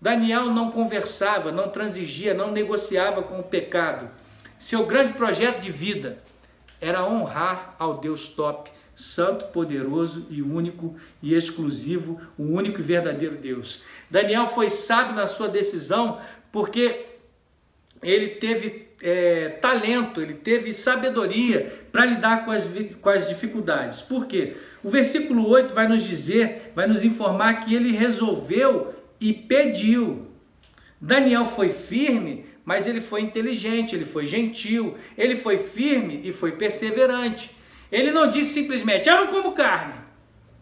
Daniel 0.00 0.46
não 0.46 0.72
conversava, 0.72 1.52
não 1.52 1.68
transigia, 1.68 2.34
não 2.34 2.50
negociava 2.50 3.22
com 3.22 3.38
o 3.38 3.44
pecado. 3.44 4.10
Seu 4.64 4.86
grande 4.86 5.12
projeto 5.12 5.60
de 5.60 5.70
vida 5.70 6.20
era 6.80 7.06
honrar 7.06 7.76
ao 7.78 7.98
Deus 7.98 8.28
top, 8.28 8.70
santo, 8.96 9.52
poderoso 9.52 10.26
e 10.30 10.40
único 10.40 10.96
e 11.22 11.34
exclusivo, 11.34 12.18
o 12.38 12.44
único 12.44 12.80
e 12.80 12.82
verdadeiro 12.82 13.36
Deus. 13.36 13.82
Daniel 14.10 14.46
foi 14.46 14.70
sábio 14.70 15.16
na 15.16 15.26
sua 15.26 15.48
decisão 15.48 16.18
porque 16.50 17.04
ele 18.02 18.36
teve 18.36 18.88
é, 19.02 19.50
talento, 19.50 20.22
ele 20.22 20.32
teve 20.32 20.72
sabedoria 20.72 21.84
para 21.92 22.06
lidar 22.06 22.46
com 22.46 22.50
as, 22.50 22.66
com 23.02 23.10
as 23.10 23.28
dificuldades. 23.28 24.00
Por 24.00 24.24
quê? 24.24 24.56
O 24.82 24.88
versículo 24.88 25.46
8 25.46 25.74
vai 25.74 25.86
nos 25.86 26.04
dizer, 26.04 26.72
vai 26.74 26.86
nos 26.86 27.04
informar 27.04 27.66
que 27.66 27.74
ele 27.74 27.92
resolveu 27.92 28.94
e 29.20 29.30
pediu. 29.30 30.26
Daniel 30.98 31.44
foi 31.44 31.68
firme 31.68 32.46
mas 32.64 32.86
ele 32.86 33.00
foi 33.00 33.20
inteligente, 33.20 33.94
ele 33.94 34.06
foi 34.06 34.26
gentil, 34.26 34.96
ele 35.18 35.36
foi 35.36 35.58
firme 35.58 36.20
e 36.24 36.32
foi 36.32 36.52
perseverante. 36.52 37.50
Ele 37.92 38.10
não 38.10 38.28
disse 38.28 38.54
simplesmente: 38.54 39.08
Eu 39.08 39.16
não 39.16 39.26
como 39.28 39.52
carne, 39.52 39.94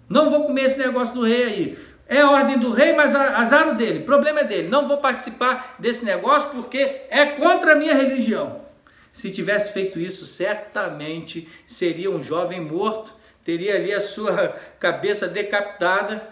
não 0.09 0.31
vou 0.31 0.45
comer 0.45 0.65
esse 0.65 0.79
negócio 0.79 1.15
do 1.15 1.25
rei 1.25 1.45
aí. 1.45 1.79
É 2.09 2.21
a 2.21 2.31
ordem 2.31 2.59
do 2.59 2.73
rei, 2.73 2.93
mas 2.93 3.15
azar 3.15 3.69
o 3.69 3.75
dele, 3.75 4.01
problema 4.01 4.41
é 4.41 4.45
dele. 4.45 4.69
Não 4.69 4.87
vou 4.87 4.99
participar 4.99 5.77
desse 5.79 6.05
negócio 6.05 6.51
porque 6.51 7.03
é 7.09 7.25
contra 7.27 7.73
a 7.73 7.77
minha 7.77 7.95
religião. 7.95 8.61
Se 9.13 9.31
tivesse 9.31 9.73
feito 9.73 9.99
isso, 9.99 10.27
certamente 10.27 11.49
seria 11.67 12.11
um 12.11 12.23
jovem 12.23 12.61
morto, 12.61 13.15
teria 13.45 13.77
ali 13.77 13.93
a 13.93 14.01
sua 14.01 14.49
cabeça 14.81 15.29
decapitada, 15.29 16.29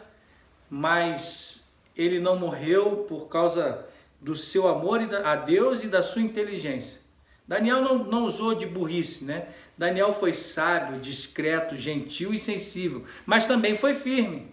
mas 0.69 1.65
ele 1.97 2.19
não 2.19 2.39
morreu 2.39 3.07
por 3.09 3.29
causa 3.29 3.87
do 4.21 4.37
seu 4.37 4.69
amor 4.69 5.01
a 5.25 5.37
Deus 5.37 5.83
e 5.83 5.87
da 5.87 6.03
sua 6.03 6.23
inteligência. 6.23 7.01
Daniel 7.47 7.83
não, 7.83 7.99
não 8.05 8.25
usou 8.25 8.55
de 8.55 8.67
burrice, 8.67 9.25
né? 9.25 9.47
Daniel 9.77 10.13
foi 10.13 10.33
sábio, 10.33 11.01
discreto, 11.01 11.77
gentil 11.77 12.33
e 12.33 12.39
sensível, 12.39 13.05
mas 13.27 13.47
também 13.47 13.77
foi 13.77 13.95
firme. 13.95 14.47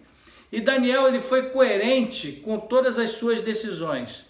E 0.51 0.62
Daniel 0.62 1.08
ele 1.08 1.19
foi 1.19 1.49
coerente 1.49 2.32
com 2.43 2.58
todas 2.58 2.97
as 2.97 3.12
suas 3.12 3.41
decisões. 3.41 4.25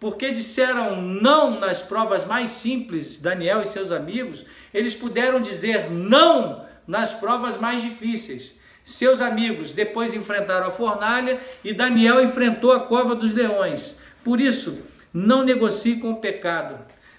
Porque 0.00 0.30
disseram 0.30 1.00
não 1.00 1.60
nas 1.60 1.82
provas 1.82 2.24
mais 2.24 2.50
simples, 2.50 3.20
Daniel 3.20 3.60
e 3.60 3.66
seus 3.66 3.92
amigos, 3.92 4.46
eles 4.72 4.94
puderam 4.94 5.42
dizer 5.42 5.90
não 5.90 6.64
nas 6.86 7.12
provas 7.12 7.58
mais 7.58 7.82
difíceis. 7.82 8.58
Seus 8.82 9.20
amigos 9.20 9.74
depois 9.74 10.14
enfrentaram 10.14 10.66
a 10.66 10.70
fornalha 10.70 11.38
e 11.62 11.74
Daniel 11.74 12.24
enfrentou 12.24 12.72
a 12.72 12.80
cova 12.80 13.14
dos 13.14 13.34
leões. 13.34 13.99
Por 14.24 14.40
isso, 14.40 14.82
não 15.12 15.44
negocie 15.44 15.96
com 15.96 16.12
o 16.12 16.20
pecado. 16.20 16.78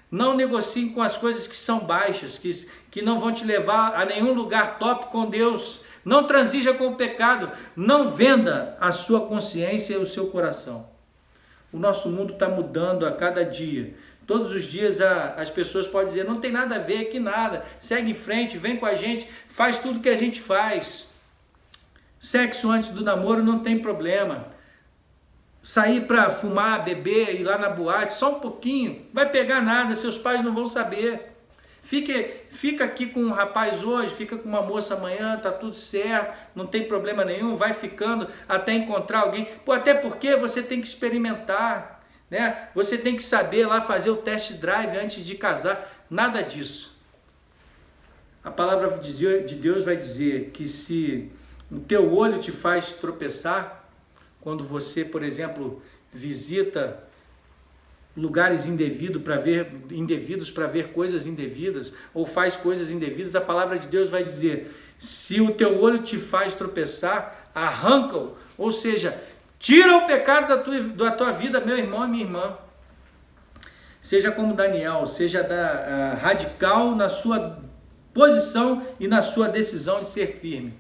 Não 0.10 0.36
negocie 0.36 0.90
com 0.90 1.02
as 1.02 1.18
coisas 1.18 1.48
que 1.48 1.56
são 1.56 1.80
baixas, 1.80 2.38
que, 2.38 2.68
que 2.90 3.02
não 3.02 3.20
vão 3.20 3.32
te 3.32 3.46
levar 3.46 3.96
a 3.96 4.06
nenhum 4.06 4.34
lugar 4.34 4.78
top 4.78 5.08
com 5.08 5.30
Deus. 5.30 5.84
Não 6.04 6.26
transija 6.26 6.74
com 6.74 6.88
o 6.88 6.96
pecado. 6.96 7.52
Não 7.76 8.10
venda 8.10 8.78
a 8.80 8.92
sua 8.92 9.28
consciência 9.28 9.94
e 9.94 9.98
o 9.98 10.06
seu 10.06 10.28
coração. 10.28 10.90
O 11.72 11.80
nosso 11.80 12.10
mundo 12.10 12.34
está 12.34 12.50
mudando 12.50 13.06
a 13.06 13.12
cada 13.14 13.46
dia. 13.46 13.94
Todos 14.28 14.52
os 14.52 14.66
dias 14.66 15.02
a, 15.02 15.36
as 15.36 15.50
pessoas 15.50 15.88
podem 15.88 16.08
dizer: 16.08 16.26
não 16.26 16.40
tem 16.40 16.52
nada 16.52 16.76
a 16.76 16.80
ver 16.80 17.06
que 17.06 17.20
nada, 17.20 17.66
segue 17.80 18.12
em 18.12 18.14
frente, 18.14 18.58
vem 18.58 18.78
com 18.78 18.86
a 18.86 18.96
gente, 18.96 19.28
faz 19.48 19.80
tudo 19.80 20.00
que 20.00 20.10
a 20.10 20.18
gente 20.18 20.40
faz. 20.42 21.10
Sexo 22.20 22.70
antes 22.70 22.90
do 22.90 23.04
namoro 23.04 23.44
não 23.44 23.60
tem 23.60 23.80
problema. 23.80 24.48
Sair 25.62 26.02
para 26.02 26.30
fumar, 26.30 26.84
beber, 26.84 27.40
ir 27.40 27.44
lá 27.44 27.58
na 27.58 27.70
boate, 27.70 28.14
só 28.14 28.38
um 28.38 28.40
pouquinho, 28.40 29.06
vai 29.14 29.30
pegar 29.30 29.62
nada, 29.62 29.94
seus 29.94 30.18
pais 30.18 30.44
não 30.44 30.54
vão 30.54 30.68
saber. 30.68 31.32
Fique, 31.84 32.36
fica 32.52 32.84
aqui 32.84 33.08
com 33.08 33.20
um 33.20 33.32
rapaz 33.32 33.84
hoje, 33.84 34.14
fica 34.16 34.38
com 34.38 34.48
uma 34.48 34.62
moça 34.62 34.96
amanhã, 34.96 35.38
tá 35.38 35.52
tudo 35.52 35.76
certo, 35.76 36.38
não 36.56 36.66
tem 36.66 36.88
problema 36.88 37.26
nenhum, 37.26 37.56
vai 37.56 37.74
ficando 37.74 38.28
até 38.48 38.74
encontrar 38.74 39.22
alguém. 39.22 39.46
Pô, 39.66 39.72
até 39.72 39.94
porque 39.94 40.36
você 40.36 40.62
tem 40.64 40.80
que 40.80 40.88
experimentar, 40.88 42.04
né? 42.30 42.70
Você 42.74 42.98
tem 42.98 43.16
que 43.16 43.24
saber 43.24 43.68
lá 43.68 43.82
fazer 43.82 44.10
o 44.10 44.18
test 44.18 44.54
drive 44.54 44.96
antes 44.98 45.26
de 45.26 45.36
casar. 45.36 45.92
Nada 46.10 46.42
disso. 46.42 46.98
A 48.44 48.50
palavra 48.50 48.98
de 48.98 49.56
Deus 49.56 49.84
vai 49.84 49.98
dizer 49.98 50.52
que 50.52 50.68
se 50.68 51.32
o 51.72 51.80
teu 51.80 52.14
olho 52.14 52.40
te 52.40 52.52
faz 52.52 52.96
tropeçar, 52.96 53.81
quando 54.42 54.64
você, 54.64 55.06
por 55.06 55.24
exemplo, 55.24 55.82
visita 56.12 57.04
lugares 58.16 58.66
indevidos 58.66 59.22
para 59.22 59.38
ver 59.38 59.72
indevidos 59.90 60.52
para 60.52 60.68
ver 60.68 60.92
coisas 60.92 61.26
indevidas 61.26 61.94
ou 62.14 62.26
faz 62.26 62.58
coisas 62.58 62.92
indevidas, 62.92 63.36
a 63.36 63.42
palavra 63.42 63.80
de 63.80 63.88
Deus 63.88 64.10
vai 64.10 64.24
dizer: 64.24 64.76
se 65.00 65.40
o 65.40 65.54
teu 65.54 65.82
olho 65.82 66.00
te 66.04 66.18
faz 66.18 66.56
tropeçar, 66.56 67.50
arranca-o, 67.56 68.36
ou 68.58 68.72
seja, 68.72 69.18
tira 69.58 69.98
o 69.98 70.06
pecado 70.06 70.48
da 70.48 70.58
tua, 70.58 70.80
da 70.82 71.12
tua 71.12 71.32
vida, 71.32 71.62
meu 71.62 71.78
irmão 71.78 72.06
e 72.06 72.10
minha 72.10 72.24
irmã. 72.24 72.58
Seja 74.02 74.32
como 74.32 74.56
Daniel, 74.56 75.06
seja 75.06 75.44
da, 75.44 76.16
uh, 76.16 76.20
radical 76.20 76.96
na 76.96 77.08
sua 77.08 77.60
posição 78.14 78.86
e 79.00 79.08
na 79.08 79.22
sua 79.22 79.48
decisão 79.48 80.02
de 80.02 80.10
ser 80.10 80.28
firme. 80.40 80.74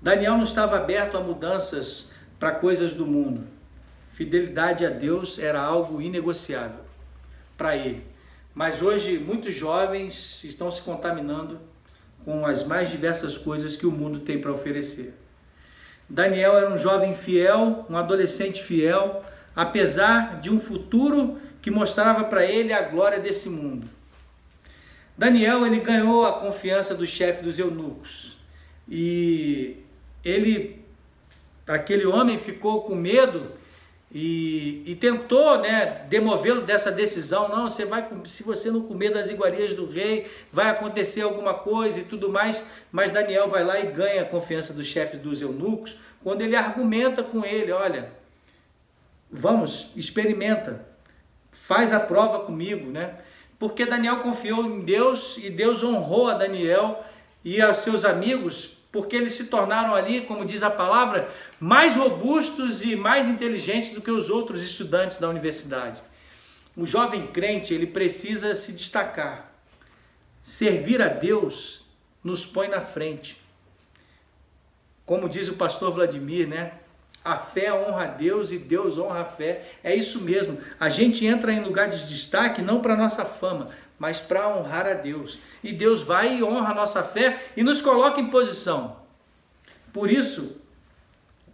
Daniel 0.00 0.36
não 0.36 0.44
estava 0.44 0.76
aberto 0.76 1.16
a 1.16 1.20
mudanças 1.20 2.10
para 2.38 2.52
coisas 2.52 2.94
do 2.94 3.06
mundo. 3.06 3.46
Fidelidade 4.12 4.84
a 4.84 4.90
Deus 4.90 5.38
era 5.38 5.60
algo 5.60 6.00
inegociável 6.00 6.80
para 7.56 7.76
ele. 7.76 8.04
Mas 8.54 8.82
hoje 8.82 9.18
muitos 9.18 9.54
jovens 9.54 10.42
estão 10.44 10.70
se 10.70 10.82
contaminando 10.82 11.60
com 12.24 12.44
as 12.44 12.64
mais 12.64 12.90
diversas 12.90 13.38
coisas 13.38 13.76
que 13.76 13.86
o 13.86 13.92
mundo 13.92 14.20
tem 14.20 14.40
para 14.40 14.52
oferecer. 14.52 15.14
Daniel 16.08 16.56
era 16.56 16.72
um 16.72 16.78
jovem 16.78 17.14
fiel, 17.14 17.86
um 17.88 17.96
adolescente 17.96 18.62
fiel, 18.62 19.22
apesar 19.54 20.40
de 20.40 20.50
um 20.50 20.58
futuro 20.58 21.38
que 21.60 21.70
mostrava 21.70 22.24
para 22.24 22.44
ele 22.44 22.72
a 22.72 22.82
glória 22.82 23.18
desse 23.18 23.48
mundo. 23.48 23.88
Daniel 25.16 25.66
ele 25.66 25.80
ganhou 25.80 26.24
a 26.24 26.40
confiança 26.40 26.94
do 26.94 27.06
chefe 27.06 27.42
dos 27.42 27.58
eunucos 27.58 28.38
e 28.88 29.76
ele, 30.24 30.82
aquele 31.68 32.06
homem 32.06 32.38
ficou 32.38 32.82
com 32.82 32.94
medo 32.94 33.52
e, 34.10 34.82
e 34.86 34.96
tentou 34.96 35.58
né, 35.58 36.06
demovê-lo 36.08 36.62
dessa 36.62 36.90
decisão. 36.90 37.48
Não, 37.48 37.68
você 37.68 37.84
vai, 37.84 38.08
se 38.24 38.42
você 38.42 38.70
não 38.70 38.82
comer 38.82 39.10
das 39.12 39.30
iguarias 39.30 39.74
do 39.74 39.86
rei, 39.86 40.26
vai 40.50 40.70
acontecer 40.70 41.20
alguma 41.20 41.52
coisa 41.52 42.00
e 42.00 42.04
tudo 42.04 42.30
mais. 42.30 42.64
Mas 42.90 43.10
Daniel 43.10 43.48
vai 43.48 43.62
lá 43.62 43.78
e 43.78 43.92
ganha 43.92 44.22
a 44.22 44.24
confiança 44.24 44.72
do 44.72 44.82
chefe 44.82 45.18
dos 45.18 45.42
eunucos, 45.42 45.98
quando 46.24 46.40
ele 46.40 46.56
argumenta 46.56 47.22
com 47.22 47.44
ele: 47.44 47.70
olha, 47.70 48.10
vamos, 49.30 49.90
experimenta, 49.94 50.86
faz 51.52 51.92
a 51.92 52.00
prova 52.00 52.40
comigo, 52.40 52.90
né? 52.90 53.16
Porque 53.58 53.84
Daniel 53.84 54.20
confiou 54.20 54.64
em 54.64 54.80
Deus 54.80 55.36
e 55.36 55.50
Deus 55.50 55.82
honrou 55.84 56.28
a 56.28 56.34
Daniel 56.34 57.04
e 57.44 57.60
a 57.60 57.74
seus 57.74 58.04
amigos 58.04 58.78
porque 58.90 59.16
eles 59.16 59.34
se 59.34 59.46
tornaram 59.46 59.94
ali, 59.94 60.22
como 60.22 60.44
diz 60.44 60.62
a 60.62 60.70
palavra, 60.70 61.28
mais 61.60 61.96
robustos 61.96 62.84
e 62.84 62.94
mais 62.94 63.26
inteligentes 63.26 63.90
do 63.90 64.00
que 64.00 64.10
os 64.10 64.30
outros 64.30 64.62
estudantes 64.62 65.18
da 65.18 65.28
universidade. 65.28 66.02
O 66.76 66.86
jovem 66.86 67.26
crente, 67.28 67.74
ele 67.74 67.86
precisa 67.86 68.54
se 68.54 68.72
destacar. 68.72 69.52
Servir 70.42 71.02
a 71.02 71.08
Deus 71.08 71.84
nos 72.22 72.46
põe 72.46 72.68
na 72.68 72.80
frente. 72.80 73.40
Como 75.04 75.28
diz 75.28 75.48
o 75.48 75.54
pastor 75.54 75.90
Vladimir, 75.90 76.46
né? 76.46 76.72
A 77.24 77.36
fé 77.36 77.72
honra 77.72 78.04
a 78.04 78.06
Deus 78.06 78.52
e 78.52 78.58
Deus 78.58 78.96
honra 78.96 79.22
a 79.22 79.24
fé. 79.24 79.68
É 79.82 79.94
isso 79.94 80.20
mesmo. 80.20 80.58
A 80.78 80.88
gente 80.88 81.26
entra 81.26 81.52
em 81.52 81.64
lugar 81.64 81.90
de 81.90 82.08
destaque 82.08 82.62
não 82.62 82.80
para 82.80 82.96
nossa 82.96 83.24
fama, 83.24 83.70
mas 83.98 84.20
para 84.20 84.48
honrar 84.48 84.86
a 84.86 84.94
Deus. 84.94 85.40
E 85.62 85.72
Deus 85.72 86.02
vai 86.02 86.38
e 86.38 86.44
honra 86.44 86.70
a 86.70 86.74
nossa 86.74 87.02
fé 87.02 87.42
e 87.56 87.62
nos 87.64 87.82
coloca 87.82 88.20
em 88.20 88.30
posição. 88.30 88.96
Por 89.92 90.10
isso 90.10 90.57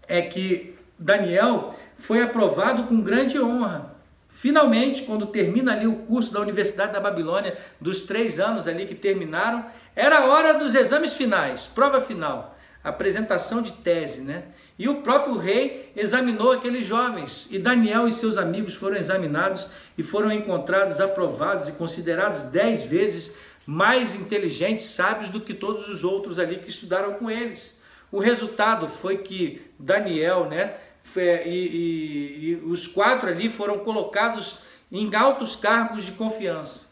é 0.09 0.23
que 0.23 0.75
Daniel 0.99 1.75
foi 1.99 2.23
aprovado 2.23 2.85
com 2.85 3.01
grande 3.01 3.41
honra. 3.41 3.95
Finalmente, 4.29 5.03
quando 5.03 5.27
termina 5.27 5.73
ali 5.73 5.87
o 5.87 5.97
curso 5.97 6.33
da 6.33 6.41
Universidade 6.41 6.93
da 6.93 7.01
Babilônia, 7.01 7.57
dos 7.81 8.03
três 8.03 8.39
anos 8.39 8.69
ali 8.69 8.85
que 8.85 8.95
terminaram, 8.95 9.65
era 9.97 10.19
a 10.19 10.27
hora 10.27 10.55
dos 10.55 10.75
exames 10.75 11.15
finais, 11.15 11.67
prova 11.75 12.01
final, 12.01 12.57
apresentação 12.83 13.63
de 13.63 13.73
tese, 13.73 14.21
né? 14.21 14.45
E 14.79 14.89
o 14.89 14.97
próprio 15.03 15.39
rei 15.39 15.93
examinou 15.97 16.53
aqueles 16.53 16.85
jovens, 16.85 17.49
e 17.51 17.59
Daniel 17.59 18.09
e 18.09 18.13
seus 18.13 18.37
amigos 18.37 18.75
foram 18.75 18.97
examinados 18.97 19.69
e 19.97 20.03
foram 20.03 20.33
encontrados 20.33 21.01
aprovados 21.01 21.69
e 21.69 21.73
considerados 21.73 22.43
dez 22.43 22.83
vezes 22.83 23.35
mais 23.65 24.15
inteligentes, 24.15 24.87
sábios 24.87 25.31
do 25.31 25.41
que 25.41 25.55
todos 25.55 25.89
os 25.89 26.05
outros 26.05 26.39
ali 26.39 26.59
que 26.59 26.69
estudaram 26.69 27.15
com 27.15 27.31
eles. 27.31 27.74
O 28.15 28.21
resultado 28.21 28.87
foi 28.87 29.19
que 29.19 29.61
Daniel, 29.77 30.45
né, 30.45 30.77
e, 31.17 31.51
e, 31.51 32.45
e 32.45 32.55
os 32.65 32.87
quatro 32.87 33.29
ali 33.29 33.51
foram 33.51 33.81
colocados 33.81 34.61
em 34.93 35.13
altos 35.17 35.57
cargos 35.57 36.05
de 36.05 36.13
confiança, 36.13 36.87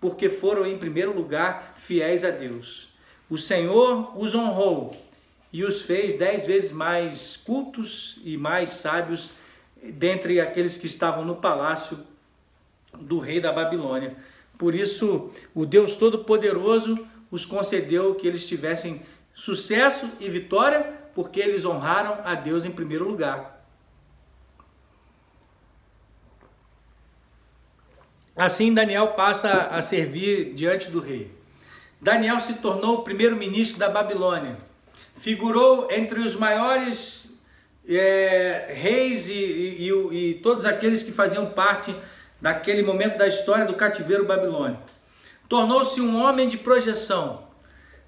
porque 0.00 0.28
foram 0.28 0.66
em 0.66 0.76
primeiro 0.76 1.14
lugar 1.14 1.74
fiéis 1.76 2.24
a 2.24 2.30
Deus. 2.30 2.88
O 3.30 3.38
Senhor 3.38 4.20
os 4.20 4.34
honrou 4.34 4.96
e 5.52 5.62
os 5.62 5.82
fez 5.82 6.18
dez 6.18 6.44
vezes 6.44 6.72
mais 6.72 7.36
cultos 7.36 8.18
e 8.24 8.36
mais 8.36 8.70
sábios 8.70 9.30
dentre 9.80 10.40
aqueles 10.40 10.76
que 10.76 10.88
estavam 10.88 11.24
no 11.24 11.36
palácio 11.36 12.00
do 12.98 13.20
rei 13.20 13.38
da 13.38 13.52
Babilônia. 13.52 14.16
Por 14.58 14.74
isso, 14.74 15.30
o 15.54 15.64
Deus 15.64 15.94
Todo-Poderoso 15.96 16.98
os 17.30 17.44
concedeu 17.44 18.16
que 18.16 18.26
eles 18.26 18.46
tivessem 18.46 19.02
sucesso 19.34 20.10
e 20.20 20.28
vitória, 20.28 20.94
porque 21.14 21.40
eles 21.40 21.64
honraram 21.64 22.18
a 22.24 22.34
Deus 22.34 22.64
em 22.64 22.70
primeiro 22.70 23.06
lugar. 23.06 23.64
Assim, 28.36 28.72
Daniel 28.74 29.08
passa 29.08 29.50
a 29.50 29.80
servir 29.80 30.54
diante 30.54 30.90
do 30.90 31.00
rei. 31.00 31.30
Daniel 32.00 32.40
se 32.40 32.54
tornou 32.54 32.96
o 32.96 33.02
primeiro-ministro 33.02 33.78
da 33.78 33.88
Babilônia 33.88 34.58
figurou 35.16 35.88
entre 35.90 36.20
os 36.20 36.34
maiores 36.34 37.32
é, 37.88 38.72
reis 38.74 39.28
e, 39.28 39.32
e, 39.32 39.88
e, 39.88 40.30
e 40.30 40.34
todos 40.34 40.64
aqueles 40.64 41.02
que 41.02 41.12
faziam 41.12 41.46
parte 41.46 41.94
daquele 42.40 42.82
momento 42.82 43.16
da 43.16 43.26
história 43.26 43.64
do 43.64 43.74
cativeiro 43.74 44.24
babilônico. 44.24 44.82
Tornou-se 45.48 46.00
um 46.00 46.22
homem 46.22 46.48
de 46.48 46.58
projeção. 46.58 47.43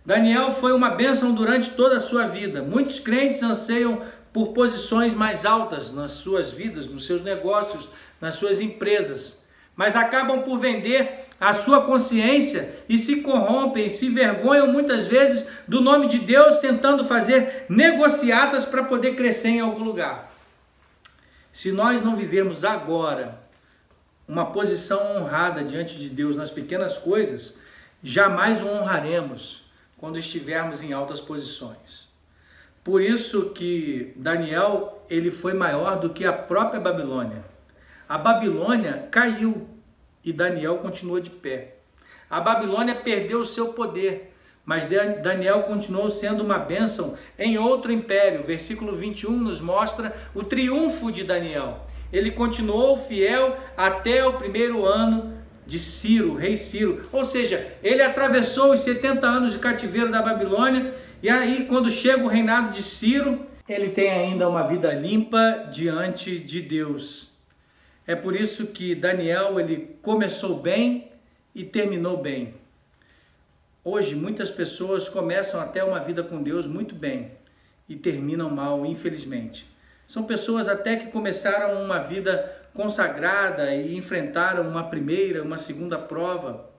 Daniel 0.07 0.53
foi 0.53 0.73
uma 0.73 0.91
bênção 0.91 1.35
durante 1.35 1.73
toda 1.73 1.97
a 1.97 2.01
sua 2.01 2.27
vida. 2.27 2.63
Muitos 2.63 2.99
crentes 2.99 3.43
anseiam 3.43 4.01
por 4.33 4.55
posições 4.55 5.13
mais 5.13 5.45
altas 5.45 5.93
nas 5.93 6.13
suas 6.13 6.51
vidas, 6.51 6.87
nos 6.87 7.05
seus 7.05 7.23
negócios, 7.23 7.89
nas 8.21 8.37
suas 8.37 8.61
empresas 8.61 9.45
mas 9.77 9.95
acabam 9.95 10.43
por 10.43 10.59
vender 10.59 11.27
a 11.39 11.53
sua 11.53 11.83
consciência 11.83 12.77
e 12.89 12.97
se 12.97 13.21
corrompem, 13.21 13.91
se 13.91 14.09
vergonham 14.09 14.73
muitas 14.73 15.07
vezes 15.07 15.47
do 15.69 15.83
nome 15.83 16.09
de 16.09 16.19
Deus, 16.19 16.59
tentando 16.59 17.05
fazer 17.05 17.67
negociatas 17.69 18.65
para 18.65 18.83
poder 18.83 19.15
crescer 19.15 19.51
em 19.51 19.61
algum 19.61 19.85
lugar. 19.85 20.33
Se 21.53 21.71
nós 21.71 22.01
não 22.01 22.17
vivemos 22.17 22.65
agora 22.65 23.39
uma 24.27 24.47
posição 24.47 25.19
honrada 25.19 25.63
diante 25.63 25.99
de 25.99 26.09
Deus 26.09 26.37
nas 26.37 26.51
pequenas 26.51 26.97
coisas, 26.97 27.59
jamais 28.03 28.63
o 28.63 28.67
honraremos 28.67 29.66
quando 29.99 30.19
estivermos 30.19 30.83
em 30.83 30.93
altas 30.93 31.21
posições. 31.21 32.07
Por 32.85 33.03
isso 33.03 33.51
que 33.51 34.13
Daniel 34.17 35.05
ele 35.11 35.31
foi 35.31 35.55
maior 35.55 35.99
do 35.99 36.11
que 36.11 36.25
a 36.25 36.33
própria 36.33 36.81
Babilônia. 36.81 37.45
A 38.09 38.17
Babilônia 38.17 39.09
caiu 39.11 39.69
e 40.25 40.33
Daniel 40.33 40.79
continua 40.79 41.21
de 41.21 41.31
pé. 41.31 41.77
A 42.29 42.41
Babilônia 42.41 42.95
perdeu 42.95 43.41
o 43.41 43.45
seu 43.45 43.73
poder, 43.73 44.33
mas 44.65 44.87
Daniel 44.87 45.63
continuou 45.65 46.11
sendo 46.11 46.43
uma 46.43 46.59
bênção 46.59 47.17
em 47.39 47.57
outro 47.57 47.93
império. 47.93 48.45
Versículo 48.45 48.95
21 48.95 49.31
nos 49.31 49.61
mostra 49.61 50.15
o 50.35 50.43
triunfo 50.43 51.11
de 51.11 51.25
Daniel. 51.25 51.87
ele 52.13 52.31
continuou 52.31 52.97
fiel 52.97 53.57
até 53.77 54.25
o 54.25 54.35
primeiro 54.35 54.85
ano 54.85 55.36
de 55.67 55.79
Ciro, 55.79 56.35
rei 56.35 56.57
Ciro. 56.57 57.09
Ou 57.13 57.25
seja, 57.25 57.75
ele 57.83 58.03
atravessou 58.03 58.73
os 58.73 58.81
70 58.81 59.27
anos 59.27 59.53
de 59.53 59.59
cativeiro 59.59 60.11
da 60.11 60.23
Babilônia 60.23 60.95
e 61.23 61.29
aí 61.29 61.67
quando 61.67 61.91
chega 61.91 62.25
o 62.25 62.29
reinado 62.29 62.71
de 62.71 62.83
Ciro, 62.83 63.45
ele 63.69 63.91
tem 63.91 64.11
ainda 64.11 64.49
uma 64.49 64.63
vida 64.63 64.93
limpa 64.93 65.69
diante 65.73 66.39
de 66.39 66.63
Deus. 66.63 67.33
É 68.07 68.15
por 68.15 68.37
isso 68.37 68.69
que 68.69 68.95
Daniel 68.95 69.59
ele 69.59 69.97
começou 70.01 70.61
bem 70.61 71.11
e 71.55 71.65
terminou 71.65 72.17
bem. 72.17 72.55
Hoje 73.83 74.15
muitas 74.15 74.51
pessoas 74.51 75.09
começam 75.09 75.61
até 75.61 75.83
uma 75.83 75.99
vida 75.99 76.23
com 76.23 76.43
Deus 76.43 76.67
muito 76.67 76.95
bem 76.95 77.33
e 77.89 77.97
terminam 77.97 78.51
mal, 78.51 78.85
infelizmente. 78.87 79.67
São 80.07 80.23
pessoas 80.23 80.69
até 80.69 80.97
que 80.97 81.11
começaram 81.11 81.83
uma 81.83 81.99
vida 81.99 82.66
consagrada 82.77 83.75
e 83.75 83.97
enfrentaram 83.97 84.69
uma 84.69 84.85
primeira, 84.85 85.43
uma 85.43 85.59
segunda 85.59 85.99
prova, 85.99 86.71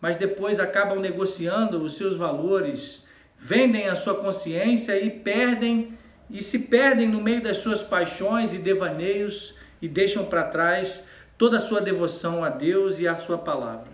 mas 0.00 0.16
depois 0.16 0.58
acabam 0.58 0.98
negociando 0.98 1.80
os 1.80 1.96
seus 1.96 2.16
valores, 2.16 3.06
vendem 3.38 3.88
a 3.88 3.94
sua 3.94 4.16
consciência 4.16 4.98
e 5.00 5.10
perdem 5.10 5.96
e 6.30 6.42
se 6.42 6.60
perdem 6.60 7.08
no 7.08 7.20
meio 7.20 7.42
das 7.42 7.58
suas 7.58 7.82
paixões 7.82 8.52
e 8.52 8.58
devaneios 8.58 9.54
e 9.80 9.88
deixam 9.88 10.24
para 10.26 10.44
trás 10.44 11.04
toda 11.38 11.58
a 11.58 11.60
sua 11.60 11.80
devoção 11.80 12.42
a 12.42 12.50
Deus 12.50 12.98
e 12.98 13.06
à 13.06 13.14
sua 13.14 13.38
palavra. 13.38 13.88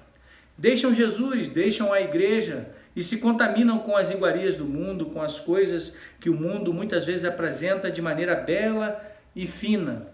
Deixam 0.57 0.95
Jesus, 0.95 1.49
deixam 1.51 1.93
a 1.93 2.01
igreja 2.01 2.69
e 2.97 3.03
se 3.03 3.19
contaminam 3.19 3.79
com 3.79 3.97
as 3.97 4.11
iguarias 4.11 4.57
do 4.57 4.65
mundo, 4.65 5.07
com 5.07 5.21
as 5.21 5.39
coisas 5.41 5.95
que 6.21 6.31
o 6.31 6.35
mundo 6.35 6.73
muitas 6.73 7.05
vezes 7.05 7.25
apresenta 7.25 7.91
de 7.91 8.01
maneira 8.01 8.35
bela 8.35 9.01
e 9.35 9.47
fina. 9.47 10.14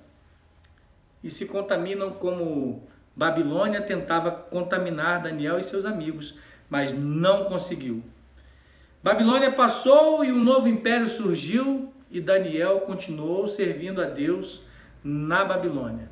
E 1.23 1.29
se 1.31 1.47
contaminam 1.47 2.13
como 2.13 2.89
Babilônia 3.15 3.83
tentava 3.83 4.31
contaminar 4.31 5.23
Daniel 5.23 5.59
e 5.59 5.65
seus 5.65 5.85
amigos, 5.85 6.35
mas 6.69 6.93
não 6.93 7.45
conseguiu. 7.45 8.03
Babilônia 9.03 9.53
passou 9.53 10.25
e 10.25 10.31
um 10.31 10.43
novo 10.43 10.69
império 10.69 11.09
surgiu 11.09 11.93
e 12.11 12.21
Daniel 12.21 12.81
continuou 12.81 13.49
servindo 13.49 14.03
a 14.03 14.07
Deus 14.07 14.63
na 15.03 15.45
Babilônia. 15.45 16.09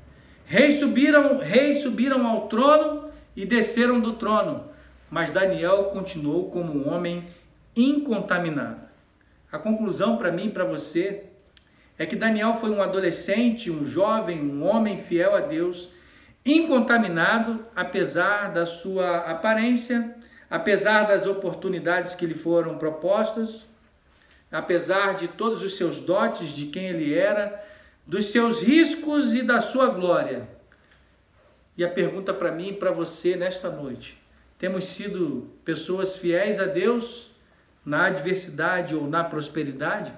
Reis 0.46 0.80
subiram, 0.80 1.38
reis 1.38 1.82
subiram 1.82 2.26
ao 2.26 2.48
trono 2.48 3.10
e 3.36 3.44
desceram 3.44 4.00
do 4.00 4.14
trono, 4.14 4.64
mas 5.10 5.30
Daniel 5.30 5.84
continuou 5.84 6.50
como 6.50 6.72
um 6.72 6.92
homem 6.92 7.24
incontaminado. 7.76 8.80
A 9.52 9.58
conclusão 9.58 10.16
para 10.16 10.32
mim 10.32 10.46
e 10.46 10.50
para 10.50 10.64
você 10.64 11.24
é 11.98 12.06
que 12.06 12.14
Daniel 12.14 12.54
foi 12.54 12.70
um 12.70 12.80
adolescente, 12.80 13.70
um 13.70 13.84
jovem, 13.84 14.40
um 14.40 14.64
homem 14.64 14.96
fiel 14.96 15.34
a 15.34 15.40
Deus, 15.40 15.90
incontaminado, 16.46 17.66
apesar 17.74 18.52
da 18.52 18.64
sua 18.64 19.18
aparência, 19.18 20.14
apesar 20.48 21.04
das 21.04 21.26
oportunidades 21.26 22.14
que 22.14 22.24
lhe 22.24 22.34
foram 22.34 22.78
propostas, 22.78 23.66
apesar 24.50 25.16
de 25.16 25.28
todos 25.28 25.62
os 25.62 25.76
seus 25.76 26.00
dotes, 26.00 26.50
de 26.50 26.66
quem 26.66 26.86
ele 26.86 27.12
era, 27.12 27.62
dos 28.06 28.26
seus 28.26 28.62
riscos 28.62 29.34
e 29.34 29.42
da 29.42 29.60
sua 29.60 29.88
glória. 29.88 30.48
E 31.76 31.84
a 31.84 31.90
pergunta 31.90 32.32
para 32.32 32.52
mim 32.52 32.68
e 32.68 32.72
para 32.72 32.90
você 32.90 33.36
nesta 33.36 33.70
noite: 33.70 34.18
temos 34.58 34.86
sido 34.86 35.50
pessoas 35.64 36.16
fiéis 36.16 36.58
a 36.58 36.64
Deus 36.64 37.30
na 37.84 38.06
adversidade 38.06 38.94
ou 38.94 39.06
na 39.06 39.22
prosperidade? 39.24 40.12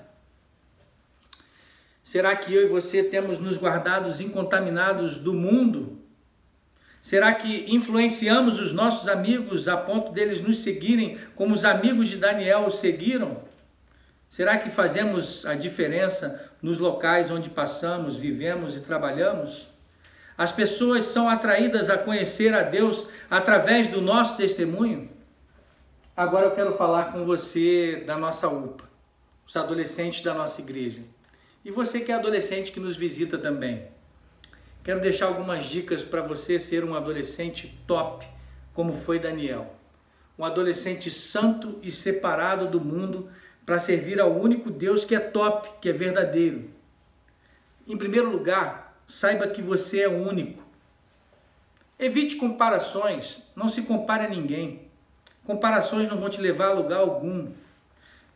Será 2.11 2.35
que 2.35 2.53
eu 2.53 2.65
e 2.65 2.67
você 2.67 3.05
temos 3.05 3.39
nos 3.39 3.57
guardados 3.57 4.21
incontaminados 4.21 5.19
do 5.19 5.33
mundo? 5.33 5.97
Será 7.01 7.33
que 7.33 7.73
influenciamos 7.73 8.59
os 8.59 8.73
nossos 8.73 9.07
amigos 9.07 9.69
a 9.69 9.77
ponto 9.77 10.11
deles 10.11 10.41
nos 10.41 10.59
seguirem 10.59 11.19
como 11.37 11.55
os 11.55 11.65
amigos 11.65 12.09
de 12.09 12.17
Daniel 12.17 12.67
o 12.67 12.71
seguiram? 12.73 13.45
Será 14.29 14.59
que 14.59 14.71
fazemos 14.71 15.47
a 15.47 15.55
diferença 15.55 16.51
nos 16.61 16.81
locais 16.81 17.31
onde 17.31 17.49
passamos, 17.49 18.17
vivemos 18.17 18.77
e 18.77 18.81
trabalhamos? 18.81 19.71
As 20.37 20.51
pessoas 20.51 21.05
são 21.05 21.29
atraídas 21.29 21.89
a 21.91 21.97
conhecer 21.97 22.53
a 22.53 22.65
Deus 22.65 23.07
através 23.31 23.87
do 23.87 24.01
nosso 24.01 24.37
testemunho? 24.37 25.09
Agora 26.17 26.47
eu 26.47 26.57
quero 26.57 26.77
falar 26.77 27.13
com 27.13 27.25
você 27.25 28.03
da 28.05 28.19
nossa 28.19 28.49
UPA, 28.49 28.91
os 29.47 29.57
adolescentes 29.57 30.25
da 30.25 30.35
nossa 30.35 30.61
igreja. 30.61 31.03
E 31.65 31.71
você 31.71 32.01
que 32.01 32.11
é 32.11 32.15
adolescente 32.15 32.73
que 32.73 32.81
nos 32.81 32.97
visita 32.97 33.37
também. 33.37 33.89
Quero 34.83 35.01
deixar 35.01 35.27
algumas 35.27 35.67
dicas 35.67 36.03
para 36.03 36.23
você 36.23 36.59
ser 36.59 36.85
um 36.85 36.95
adolescente 36.95 37.79
top, 37.87 38.27
como 38.73 38.93
foi 38.93 39.19
Daniel. 39.19 39.75
Um 40.39 40.45
adolescente 40.45 41.11
santo 41.11 41.79
e 41.83 41.91
separado 41.91 42.67
do 42.67 42.81
mundo 42.81 43.29
para 43.67 43.79
servir 43.79 44.21
ao 44.21 44.33
único 44.33 44.71
Deus 44.71 45.05
que 45.05 45.15
é 45.15 45.21
top, 45.21 45.69
que 45.81 45.89
é 45.91 45.93
verdadeiro. 45.93 46.71
Em 47.87 47.97
primeiro 47.97 48.31
lugar, 48.31 48.99
saiba 49.07 49.49
que 49.49 49.61
você 49.61 50.01
é 50.01 50.09
único. 50.09 50.63
Evite 51.99 52.37
comparações, 52.37 53.43
não 53.55 53.69
se 53.69 53.83
compare 53.83 54.25
a 54.25 54.31
ninguém. 54.31 54.89
Comparações 55.45 56.09
não 56.09 56.19
vão 56.19 56.31
te 56.31 56.41
levar 56.41 56.69
a 56.69 56.73
lugar 56.73 57.01
algum. 57.01 57.49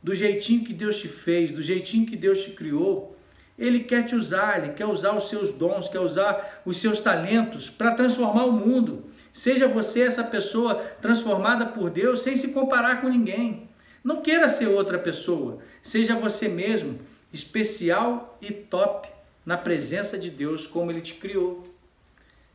Do 0.05 0.15
jeitinho 0.15 0.67
que 0.67 0.75
Deus 0.75 0.99
te 0.99 1.09
fez, 1.09 1.51
do 1.51 1.63
jeitinho 1.63 2.05
que 2.05 2.15
Deus 2.15 2.45
te 2.45 2.51
criou, 2.51 3.17
Ele 3.59 3.81
quer 3.81 4.05
te 4.05 4.15
usar, 4.15 4.63
Ele 4.63 4.75
quer 4.75 4.85
usar 4.85 5.17
os 5.17 5.31
seus 5.31 5.51
dons, 5.51 5.89
quer 5.89 6.01
usar 6.01 6.61
os 6.67 6.77
seus 6.77 7.01
talentos 7.01 7.71
para 7.71 7.95
transformar 7.95 8.45
o 8.45 8.53
mundo. 8.53 9.07
Seja 9.33 9.67
você 9.67 10.03
essa 10.03 10.23
pessoa 10.23 10.75
transformada 11.01 11.65
por 11.65 11.89
Deus 11.89 12.21
sem 12.21 12.37
se 12.37 12.53
comparar 12.53 13.01
com 13.01 13.09
ninguém. 13.09 13.67
Não 14.05 14.21
queira 14.21 14.51
ser 14.51 14.67
outra 14.67 14.99
pessoa, 14.99 15.61
seja 15.83 16.15
você 16.15 16.49
mesmo, 16.49 16.99
especial 17.33 18.37
e 18.43 18.53
top 18.53 19.09
na 19.47 19.57
presença 19.57 20.19
de 20.19 20.29
Deus 20.29 20.67
como 20.67 20.91
ele 20.91 21.01
te 21.01 21.15
criou. 21.15 21.67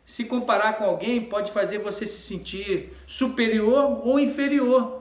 Se 0.06 0.24
comparar 0.26 0.74
com 0.74 0.84
alguém 0.84 1.26
pode 1.26 1.52
fazer 1.52 1.80
você 1.80 2.06
se 2.06 2.20
sentir 2.20 2.94
superior 3.08 4.06
ou 4.06 4.20
inferior. 4.20 5.00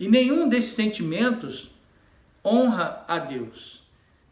E 0.00 0.08
nenhum 0.08 0.48
desses 0.48 0.72
sentimentos 0.72 1.71
honra 2.44 3.04
a 3.06 3.18
Deus. 3.18 3.82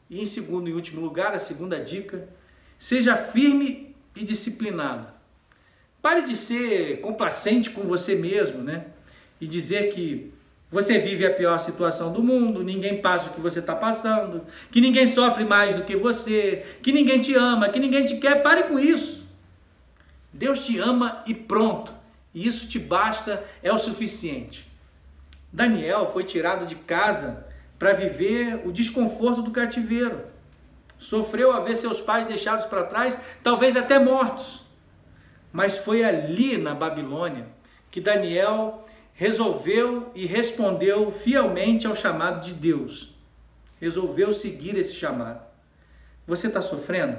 E 0.08 0.20
em 0.20 0.26
segundo 0.26 0.68
e 0.68 0.72
último 0.72 1.00
lugar, 1.00 1.32
a 1.32 1.38
segunda 1.38 1.78
dica, 1.78 2.28
seja 2.78 3.16
firme 3.16 3.94
e 4.16 4.24
disciplinado. 4.24 5.06
Pare 6.02 6.22
de 6.22 6.36
ser 6.36 7.00
complacente 7.00 7.70
com 7.70 7.82
você 7.82 8.14
mesmo, 8.14 8.62
né? 8.62 8.86
E 9.40 9.46
dizer 9.46 9.92
que 9.92 10.32
você 10.70 10.98
vive 10.98 11.26
a 11.26 11.34
pior 11.34 11.58
situação 11.58 12.12
do 12.12 12.22
mundo, 12.22 12.62
ninguém 12.62 13.00
passa 13.00 13.28
o 13.28 13.32
que 13.32 13.40
você 13.40 13.58
está 13.58 13.74
passando, 13.74 14.46
que 14.70 14.80
ninguém 14.80 15.06
sofre 15.06 15.44
mais 15.44 15.76
do 15.76 15.84
que 15.84 15.96
você, 15.96 16.64
que 16.82 16.92
ninguém 16.92 17.20
te 17.20 17.34
ama, 17.34 17.68
que 17.68 17.78
ninguém 17.78 18.04
te 18.04 18.16
quer. 18.18 18.42
Pare 18.42 18.64
com 18.64 18.78
isso. 18.78 19.26
Deus 20.32 20.64
te 20.64 20.78
ama 20.78 21.22
e 21.26 21.34
pronto. 21.34 21.92
E 22.32 22.46
isso 22.46 22.68
te 22.68 22.78
basta, 22.78 23.44
é 23.62 23.72
o 23.72 23.78
suficiente. 23.78 24.68
Daniel 25.52 26.06
foi 26.06 26.24
tirado 26.24 26.64
de 26.64 26.76
casa 26.76 27.46
para 27.80 27.94
viver 27.94 28.60
o 28.66 28.70
desconforto 28.70 29.40
do 29.40 29.50
cativeiro. 29.50 30.20
Sofreu 30.98 31.50
a 31.50 31.60
ver 31.60 31.76
seus 31.76 31.98
pais 31.98 32.26
deixados 32.26 32.66
para 32.66 32.84
trás, 32.84 33.18
talvez 33.42 33.74
até 33.74 33.98
mortos. 33.98 34.66
Mas 35.50 35.78
foi 35.78 36.04
ali 36.04 36.58
na 36.58 36.74
Babilônia 36.74 37.46
que 37.90 37.98
Daniel 37.98 38.86
resolveu 39.14 40.12
e 40.14 40.26
respondeu 40.26 41.10
fielmente 41.10 41.86
ao 41.86 41.96
chamado 41.96 42.44
de 42.44 42.52
Deus. 42.52 43.14
Resolveu 43.80 44.34
seguir 44.34 44.76
esse 44.76 44.94
chamado. 44.94 45.40
Você 46.26 46.48
está 46.48 46.60
sofrendo? 46.60 47.16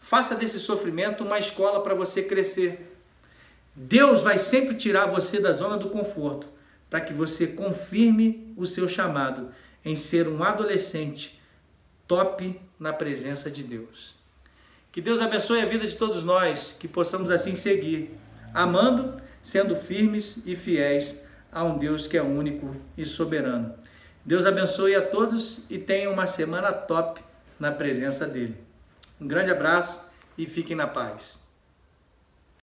Faça 0.00 0.34
desse 0.34 0.58
sofrimento 0.58 1.24
uma 1.24 1.38
escola 1.38 1.82
para 1.82 1.94
você 1.94 2.22
crescer. 2.22 2.96
Deus 3.76 4.22
vai 4.22 4.38
sempre 4.38 4.74
tirar 4.76 5.06
você 5.06 5.40
da 5.40 5.52
zona 5.52 5.76
do 5.76 5.90
conforto 5.90 6.54
para 6.88 7.00
que 7.00 7.12
você 7.12 7.46
confirme 7.46 8.52
o 8.56 8.66
seu 8.66 8.88
chamado 8.88 9.50
em 9.84 9.96
ser 9.96 10.28
um 10.28 10.42
adolescente 10.42 11.40
top 12.06 12.60
na 12.78 12.92
presença 12.92 13.50
de 13.50 13.62
Deus. 13.62 14.14
Que 14.92 15.00
Deus 15.00 15.20
abençoe 15.20 15.60
a 15.60 15.66
vida 15.66 15.86
de 15.86 15.96
todos 15.96 16.22
nós, 16.22 16.76
que 16.78 16.86
possamos 16.86 17.30
assim 17.30 17.54
seguir, 17.54 18.10
amando 18.52 19.20
sendo 19.44 19.76
firmes 19.76 20.42
e 20.46 20.56
fiéis 20.56 21.22
a 21.52 21.62
um 21.62 21.76
Deus 21.76 22.06
que 22.06 22.16
é 22.16 22.22
único 22.22 22.74
e 22.96 23.04
soberano. 23.04 23.74
Deus 24.24 24.46
abençoe 24.46 24.94
a 24.94 25.06
todos 25.06 25.66
e 25.68 25.78
tenha 25.78 26.10
uma 26.10 26.26
semana 26.26 26.72
top 26.72 27.20
na 27.60 27.70
presença 27.70 28.26
dele. 28.26 28.56
Um 29.20 29.28
grande 29.28 29.50
abraço 29.50 30.10
e 30.38 30.46
fiquem 30.46 30.74
na 30.74 30.86
paz. 30.86 31.43